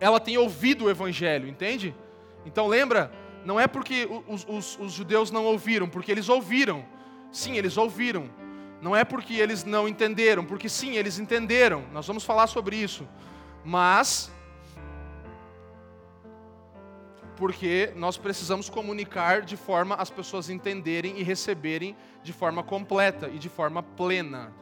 [0.00, 1.94] ela tem ouvido o Evangelho, entende?
[2.46, 3.12] Então lembra,
[3.44, 6.84] não é porque os, os, os, judeus não ouviram, porque eles ouviram.
[7.32, 8.30] Sim, eles ouviram.
[8.80, 11.84] Não é porque eles não entenderam, porque sim, eles entenderam.
[11.92, 13.06] Nós vamos falar sobre isso.
[13.64, 14.30] Mas
[17.36, 23.38] porque nós precisamos comunicar de forma as pessoas entenderem e receberem de forma completa e
[23.38, 24.52] de forma plena.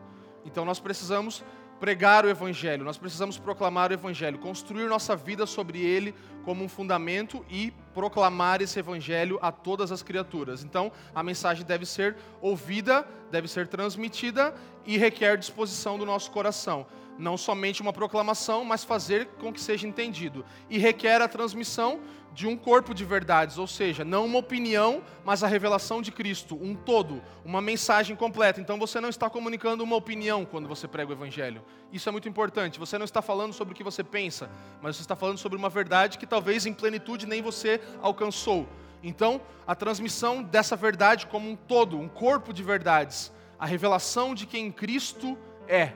[0.44, 1.44] Então nós precisamos
[1.80, 6.14] pregar o Evangelho, nós precisamos proclamar o Evangelho, construir nossa vida sobre ele
[6.44, 10.62] como um fundamento e proclamar esse Evangelho a todas as criaturas.
[10.62, 14.54] Então, a mensagem deve ser ouvida, deve ser transmitida
[14.84, 16.86] e requer disposição do nosso coração.
[17.20, 20.44] Não somente uma proclamação, mas fazer com que seja entendido.
[20.70, 22.00] E requer a transmissão
[22.32, 26.54] de um corpo de verdades, ou seja, não uma opinião, mas a revelação de Cristo,
[26.54, 28.60] um todo, uma mensagem completa.
[28.60, 31.62] Então você não está comunicando uma opinião quando você prega o Evangelho.
[31.92, 32.78] Isso é muito importante.
[32.78, 34.48] Você não está falando sobre o que você pensa,
[34.80, 38.66] mas você está falando sobre uma verdade que talvez em plenitude nem você alcançou.
[39.02, 44.46] Então, a transmissão dessa verdade como um todo, um corpo de verdades, a revelação de
[44.46, 45.92] quem Cristo é.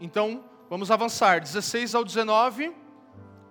[0.00, 1.40] Então, vamos avançar.
[1.40, 2.74] 16 ao 19,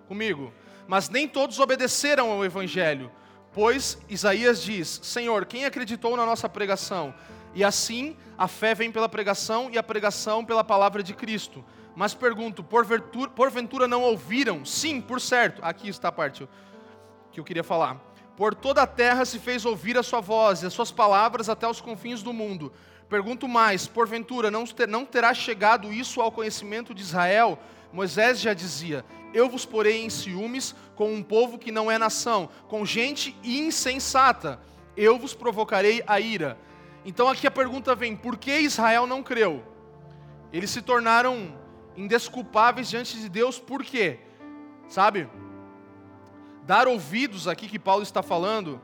[0.08, 0.52] comigo
[0.86, 3.10] mas nem todos obedeceram ao Evangelho.
[3.52, 7.14] Pois Isaías diz: Senhor, quem acreditou na nossa pregação?
[7.54, 11.64] E assim a fé vem pela pregação e a pregação pela palavra de Cristo.
[11.94, 14.64] Mas pergunto: porventura, não ouviram?
[14.64, 15.62] Sim, por certo.
[15.64, 16.48] Aqui está a parte
[17.32, 17.96] que eu queria falar.
[18.36, 21.66] Por toda a terra se fez ouvir a sua voz e as suas palavras até
[21.66, 22.70] os confins do mundo.
[23.08, 27.58] Pergunto mais: porventura não terá chegado isso ao conhecimento de Israel?
[27.92, 32.48] Moisés já dizia: Eu vos porei em ciúmes com um povo que não é nação,
[32.68, 34.60] com gente insensata.
[34.96, 36.58] Eu vos provocarei a ira.
[37.04, 39.62] Então aqui a pergunta vem: por que Israel não creu?
[40.52, 41.56] Eles se tornaram
[41.96, 44.20] indesculpáveis diante de Deus, por quê?
[44.88, 45.28] Sabe?
[46.64, 48.80] Dar ouvidos aqui que Paulo está falando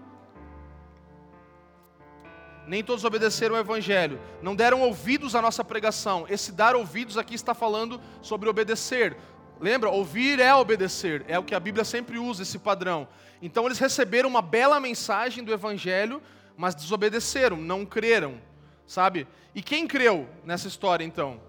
[2.66, 6.26] nem todos obedeceram ao Evangelho, não deram ouvidos à nossa pregação.
[6.28, 9.16] Esse dar ouvidos aqui está falando sobre obedecer.
[9.60, 9.90] Lembra?
[9.90, 13.06] Ouvir é obedecer, é o que a Bíblia sempre usa, esse padrão.
[13.40, 16.22] Então eles receberam uma bela mensagem do Evangelho,
[16.56, 18.40] mas desobedeceram, não creram,
[18.86, 19.26] sabe?
[19.54, 21.40] E quem creu nessa história então?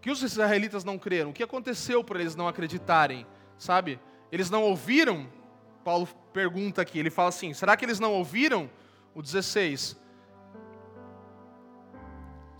[0.00, 1.30] Que os israelitas não creram?
[1.30, 3.26] O que aconteceu para eles não acreditarem,
[3.58, 3.98] sabe?
[4.30, 5.28] Eles não ouviram?
[5.84, 8.70] Paulo pergunta aqui, ele fala assim: será que eles não ouviram?
[9.14, 9.96] O 16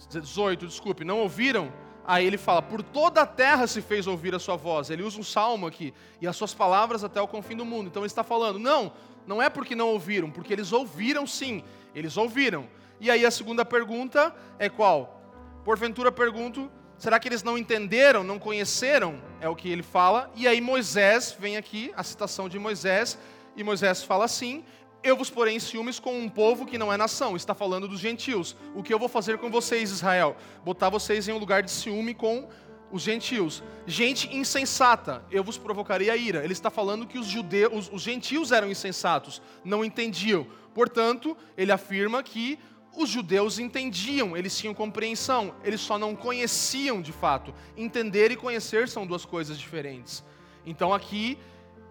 [0.08, 1.72] 18, desculpe, não ouviram?
[2.06, 4.90] Aí ele fala: Por toda a terra se fez ouvir a sua voz.
[4.90, 7.88] Ele usa um salmo aqui, e as suas palavras até o confim do mundo.
[7.88, 8.92] Então ele está falando: Não,
[9.26, 12.68] não é porque não ouviram, porque eles ouviram sim, eles ouviram.
[13.00, 15.20] E aí a segunda pergunta é qual?
[15.64, 19.20] Porventura pergunto: será que eles não entenderam, não conheceram?
[19.40, 20.30] É o que ele fala.
[20.36, 23.18] E aí Moisés vem aqui, a citação de Moisés,
[23.56, 24.64] e Moisés fala assim:
[25.06, 27.36] eu vos porei em ciúmes com um povo que não é nação.
[27.36, 28.56] Está falando dos gentios.
[28.74, 30.36] O que eu vou fazer com vocês, Israel?
[30.64, 32.48] Botar vocês em um lugar de ciúme com
[32.90, 33.62] os gentios.
[33.86, 36.42] Gente insensata, eu vos provocarei a ira.
[36.42, 40.46] Ele está falando que os judeus, os, os gentios eram insensatos, não entendiam.
[40.74, 42.58] Portanto, ele afirma que
[42.96, 47.54] os judeus entendiam, eles tinham compreensão, eles só não conheciam de fato.
[47.76, 50.24] Entender e conhecer são duas coisas diferentes.
[50.64, 51.38] Então aqui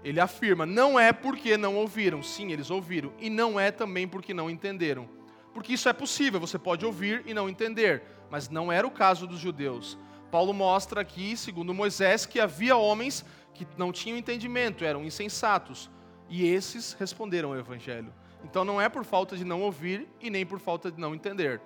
[0.06, 4.34] ele afirma: não é porque não ouviram, sim, eles ouviram, e não é também porque
[4.34, 5.10] não entenderam.
[5.52, 9.26] Porque isso é possível, você pode ouvir e não entender, mas não era o caso
[9.26, 9.98] dos judeus.
[10.30, 15.90] Paulo mostra aqui, segundo Moisés, que havia homens que não tinham entendimento, eram insensatos,
[16.30, 18.14] e esses responderam ao evangelho.
[18.44, 21.60] Então não é por falta de não ouvir e nem por falta de não entender.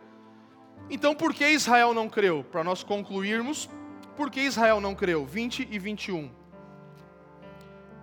[0.90, 2.42] Então por que Israel não creu?
[2.44, 3.70] Para nós concluirmos,
[4.16, 5.26] por que Israel não creu?
[5.26, 6.39] 20 e 21.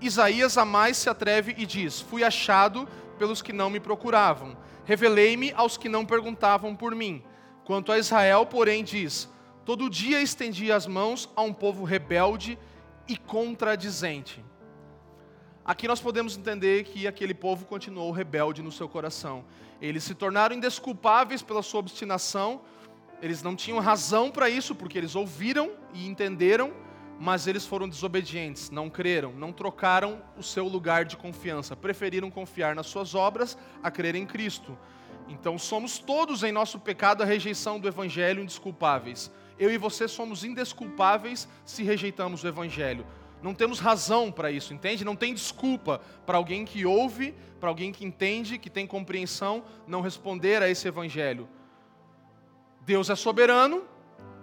[0.00, 5.52] Isaías a mais se atreve e diz: Fui achado pelos que não me procuravam, revelei-me
[5.52, 7.22] aos que não perguntavam por mim.
[7.64, 9.28] Quanto a Israel, porém, diz:
[9.64, 12.58] Todo dia estendia as mãos a um povo rebelde
[13.08, 14.44] e contradizente.
[15.64, 19.44] Aqui nós podemos entender que aquele povo continuou rebelde no seu coração.
[19.82, 22.60] Eles se tornaram indesculpáveis pela sua obstinação,
[23.20, 26.72] eles não tinham razão para isso, porque eles ouviram e entenderam
[27.18, 32.74] mas eles foram desobedientes, não creram, não trocaram o seu lugar de confiança, preferiram confiar
[32.74, 34.76] nas suas obras a crer em Cristo.
[35.28, 39.30] Então somos todos em nosso pecado a rejeição do evangelho indesculpáveis.
[39.58, 43.06] Eu e você somos indesculpáveis se rejeitamos o evangelho.
[43.42, 45.04] não temos razão para isso, entende?
[45.04, 50.00] Não tem desculpa para alguém que ouve, para alguém que entende, que tem compreensão, não
[50.00, 51.48] responder a esse evangelho.
[52.80, 53.84] Deus é soberano,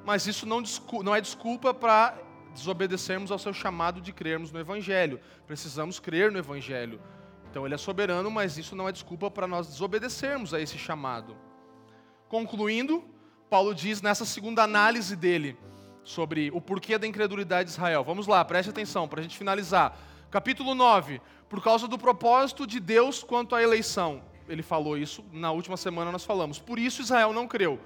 [0.05, 0.63] mas isso não,
[1.03, 2.17] não é desculpa para
[2.53, 5.19] desobedecermos ao seu chamado de crermos no evangelho.
[5.45, 7.01] Precisamos crer no evangelho.
[7.49, 11.35] Então ele é soberano, mas isso não é desculpa para nós desobedecermos a esse chamado.
[12.27, 13.03] Concluindo,
[13.49, 15.57] Paulo diz nessa segunda análise dele
[16.03, 18.03] sobre o porquê da incredulidade de Israel.
[18.03, 19.97] Vamos lá, preste atenção para a gente finalizar.
[20.31, 24.23] Capítulo 9, por causa do propósito de Deus quanto à eleição.
[24.49, 26.59] Ele falou isso, na última semana nós falamos.
[26.59, 27.79] Por isso Israel não creu.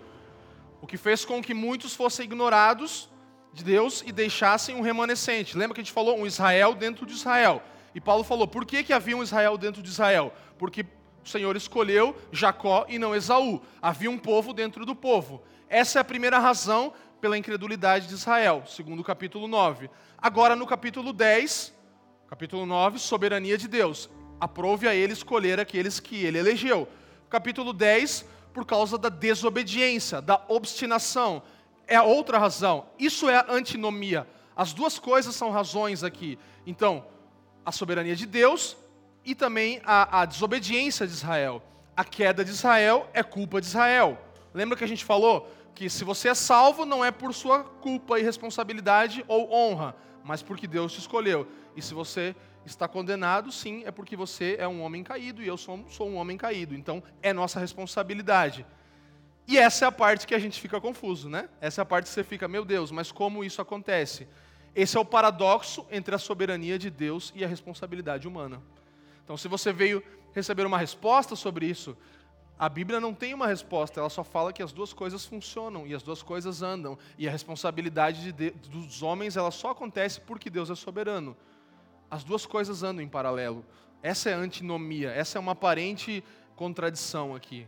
[0.81, 3.09] O que fez com que muitos fossem ignorados
[3.53, 5.57] de Deus e deixassem um remanescente.
[5.57, 7.61] Lembra que a gente falou um Israel dentro de Israel?
[7.93, 10.33] E Paulo falou: por que, que havia um Israel dentro de Israel?
[10.57, 10.85] Porque
[11.25, 13.61] o Senhor escolheu Jacó e não Esaú.
[13.81, 15.41] Havia um povo dentro do povo.
[15.67, 19.89] Essa é a primeira razão pela incredulidade de Israel, segundo o capítulo 9.
[20.17, 21.73] Agora, no capítulo 10,
[22.29, 24.09] capítulo 9, soberania de Deus.
[24.39, 26.87] Aprove a ele escolher aqueles que ele elegeu.
[27.29, 31.41] Capítulo 10, por causa da desobediência, da obstinação.
[31.87, 32.85] É outra razão.
[32.99, 34.27] Isso é a antinomia.
[34.55, 36.37] As duas coisas são razões aqui.
[36.65, 37.05] Então,
[37.65, 38.75] a soberania de Deus
[39.23, 41.61] e também a, a desobediência de Israel.
[41.95, 44.17] A queda de Israel é culpa de Israel.
[44.53, 48.19] Lembra que a gente falou que se você é salvo, não é por sua culpa
[48.19, 51.47] e responsabilidade ou honra, mas porque Deus te escolheu.
[51.75, 52.35] E se você
[52.65, 56.15] está condenado, sim, é porque você é um homem caído e eu sou, sou um
[56.15, 56.73] homem caído.
[56.73, 58.65] Então, é nossa responsabilidade.
[59.47, 61.47] E essa é a parte que a gente fica confuso, né?
[61.61, 64.27] Essa é a parte que você fica, meu Deus, mas como isso acontece?
[64.75, 68.61] Esse é o paradoxo entre a soberania de Deus e a responsabilidade humana.
[69.23, 70.03] Então, se você veio
[70.33, 71.97] receber uma resposta sobre isso,
[72.59, 75.93] a Bíblia não tem uma resposta, ela só fala que as duas coisas funcionam e
[75.93, 76.97] as duas coisas andam.
[77.17, 81.37] E a responsabilidade de, dos homens ela só acontece porque Deus é soberano.
[82.11, 83.65] As duas coisas andam em paralelo.
[84.03, 86.23] Essa é a antinomia, essa é uma aparente
[86.55, 87.67] contradição aqui.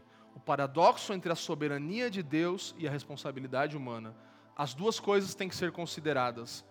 [0.50, 4.16] Paradoxo entre a soberania de Deus e a responsabilidade humana.
[4.56, 6.66] As duas coisas têm que ser consideradas.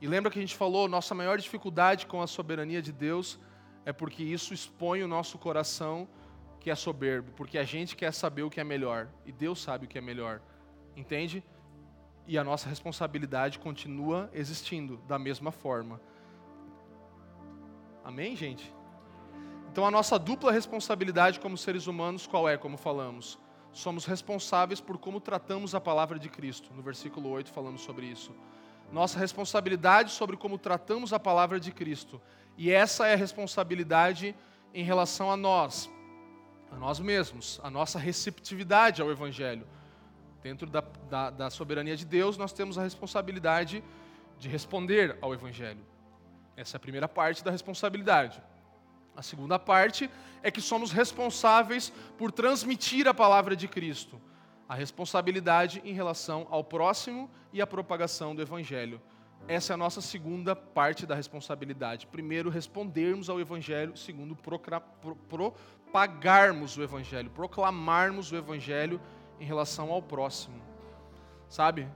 [0.00, 3.38] E lembra que a gente falou, nossa maior dificuldade com a soberania de Deus
[3.84, 6.08] é porque isso expõe o nosso coração
[6.58, 9.86] que é soberbo, porque a gente quer saber o que é melhor e Deus sabe
[9.86, 10.42] o que é melhor.
[10.96, 11.44] Entende?
[12.26, 16.00] E a nossa responsabilidade continua existindo da mesma forma.
[18.02, 18.74] Amém, gente?
[19.70, 23.38] Então a nossa dupla responsabilidade como seres humanos qual é, como falamos?
[23.72, 26.72] Somos responsáveis por como tratamos a palavra de Cristo.
[26.74, 28.34] No versículo 8 falamos sobre isso
[28.92, 32.20] nossa responsabilidade sobre como tratamos a palavra de Cristo.
[32.56, 34.34] E essa é a responsabilidade
[34.74, 35.90] em relação a nós,
[36.70, 39.66] a nós mesmos, a nossa receptividade ao Evangelho.
[40.42, 43.82] Dentro da, da, da soberania de Deus, nós temos a responsabilidade
[44.38, 45.84] de responder ao Evangelho.
[46.56, 48.42] Essa é a primeira parte da responsabilidade.
[49.20, 50.10] A segunda parte
[50.42, 54.18] é que somos responsáveis por transmitir a palavra de Cristo
[54.66, 58.98] a responsabilidade em relação ao próximo e à propagação do Evangelho.
[59.46, 62.06] Essa é a nossa segunda parte da responsabilidade.
[62.06, 63.94] Primeiro, respondermos ao Evangelho.
[63.94, 64.34] Segundo,
[65.28, 68.98] propagarmos o Evangelho, proclamarmos o Evangelho
[69.38, 70.62] em relação ao próximo.
[71.46, 71.86] Sabe?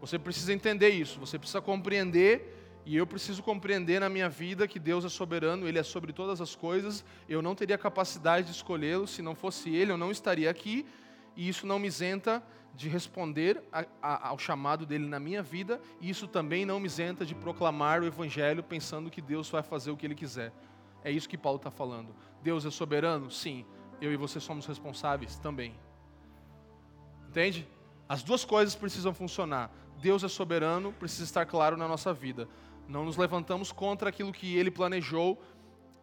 [0.00, 2.57] Você precisa entender isso, você precisa compreender,
[2.88, 6.40] e eu preciso compreender na minha vida que Deus é soberano, Ele é sobre todas
[6.40, 7.04] as coisas.
[7.28, 10.86] Eu não teria capacidade de escolhê-lo, se não fosse Ele, eu não estaria aqui
[11.36, 12.42] e isso não me isenta
[12.74, 16.86] de responder a, a, ao chamado dele na minha vida, e isso também não me
[16.86, 20.50] isenta de proclamar o Evangelho pensando que Deus vai fazer o que ele quiser.
[21.04, 22.16] É isso que Paulo está falando.
[22.42, 23.30] Deus é soberano?
[23.30, 23.66] Sim.
[24.00, 25.74] Eu e você somos responsáveis também.
[27.28, 27.68] Entende?
[28.08, 29.70] As duas coisas precisam funcionar.
[30.00, 32.48] Deus é soberano, precisa estar claro na nossa vida.
[32.88, 35.40] Não nos levantamos contra aquilo que ele planejou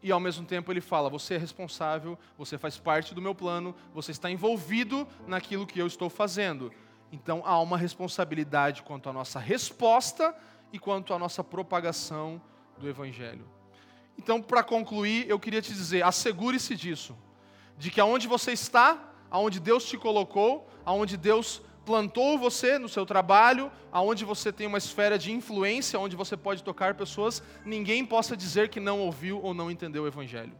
[0.04, 3.76] e ao mesmo tempo ele fala: você é responsável, você faz parte do meu plano,
[3.92, 6.72] você está envolvido naquilo que eu estou fazendo.
[7.12, 10.36] Então há uma responsabilidade quanto à nossa resposta
[10.72, 12.40] e quanto à nossa propagação
[12.78, 13.48] do Evangelho.
[14.18, 17.18] Então, para concluir, eu queria te dizer: assegure-se disso,
[17.78, 23.06] de que aonde você está, aonde Deus te colocou, aonde Deus plantou você no seu
[23.06, 28.36] trabalho, aonde você tem uma esfera de influência, onde você pode tocar pessoas, ninguém possa
[28.36, 30.54] dizer que não ouviu ou não entendeu o evangelho.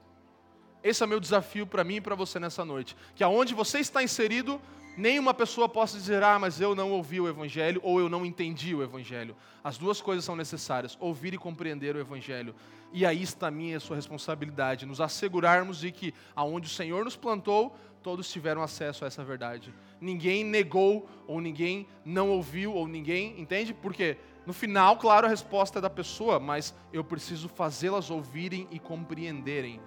[0.84, 4.04] Esse é meu desafio para mim e para você nessa noite, que aonde você está
[4.04, 4.62] inserido,
[4.96, 8.76] nenhuma pessoa possa dizer: "Ah, mas eu não ouvi o evangelho" ou "eu não entendi
[8.76, 9.36] o evangelho".
[9.64, 12.54] As duas coisas são necessárias: ouvir e compreender o evangelho.
[12.94, 16.70] E aí está a minha e a sua responsabilidade, nos assegurarmos de que aonde o
[16.72, 19.74] Senhor nos plantou, todos tiveram acesso a essa verdade.
[20.00, 23.74] Ninguém negou, ou ninguém não ouviu, ou ninguém, entende?
[23.74, 28.78] Porque No final, claro, a resposta é da pessoa, mas eu preciso fazê-las ouvirem e
[28.78, 29.82] compreenderem.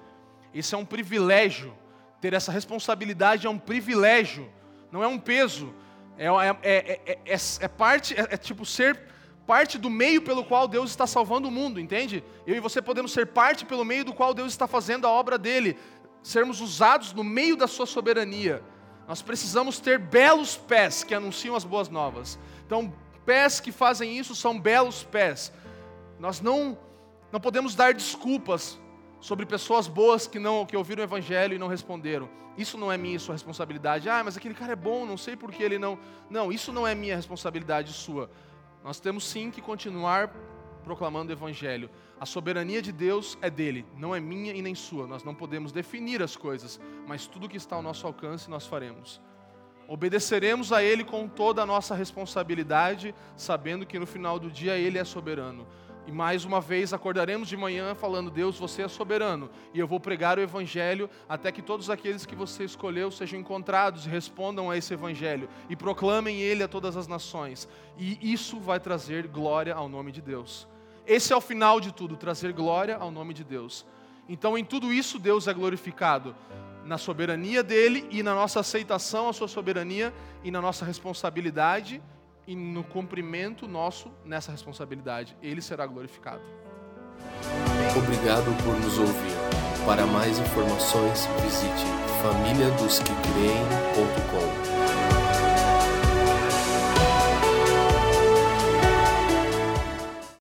[0.52, 1.72] Esse é um privilégio.
[2.20, 4.50] Ter essa responsabilidade é um privilégio,
[4.90, 5.72] não é um peso.
[6.18, 6.26] É,
[6.64, 8.98] é, é, é parte, é, tipo ser
[9.48, 12.22] parte do meio pelo qual Deus está salvando o mundo, entende?
[12.46, 15.38] Eu e você podemos ser parte pelo meio do qual Deus está fazendo a obra
[15.38, 15.78] dele,
[16.22, 18.62] sermos usados no meio da sua soberania.
[19.06, 22.38] Nós precisamos ter belos pés que anunciam as boas novas.
[22.66, 22.92] Então,
[23.24, 25.52] pés que fazem isso são belos pés.
[26.18, 26.78] Nós não
[27.30, 28.78] não podemos dar desculpas
[29.20, 32.28] sobre pessoas boas que não que ouviram o evangelho e não responderam.
[32.56, 34.08] Isso não é minha sua responsabilidade.
[34.08, 35.98] Ah, mas aquele cara é bom, não sei por que ele não.
[36.28, 38.30] Não, isso não é minha responsabilidade sua.
[38.82, 40.34] Nós temos sim que continuar
[40.82, 41.88] proclamando o evangelho.
[42.20, 45.06] A soberania de Deus é dele, não é minha e nem sua.
[45.06, 49.20] Nós não podemos definir as coisas, mas tudo que está ao nosso alcance nós faremos.
[49.86, 54.98] Obedeceremos a ele com toda a nossa responsabilidade, sabendo que no final do dia ele
[54.98, 55.66] é soberano.
[56.08, 60.00] E mais uma vez acordaremos de manhã falando: Deus, você é soberano, e eu vou
[60.00, 64.76] pregar o Evangelho até que todos aqueles que você escolheu sejam encontrados e respondam a
[64.76, 67.68] esse Evangelho e proclamem ele a todas as nações.
[67.96, 70.66] E isso vai trazer glória ao nome de Deus.
[71.08, 73.86] Esse é o final de tudo, trazer glória ao nome de Deus.
[74.28, 76.36] Então, em tudo isso, Deus é glorificado
[76.84, 80.12] na soberania dele e na nossa aceitação à sua soberania
[80.44, 82.02] e na nossa responsabilidade
[82.46, 85.34] e no cumprimento nosso nessa responsabilidade.
[85.42, 86.42] Ele será glorificado.
[87.96, 89.32] Obrigado por nos ouvir.
[89.86, 91.86] Para mais informações, visite
[92.22, 94.97] famíliadosquecreem.com.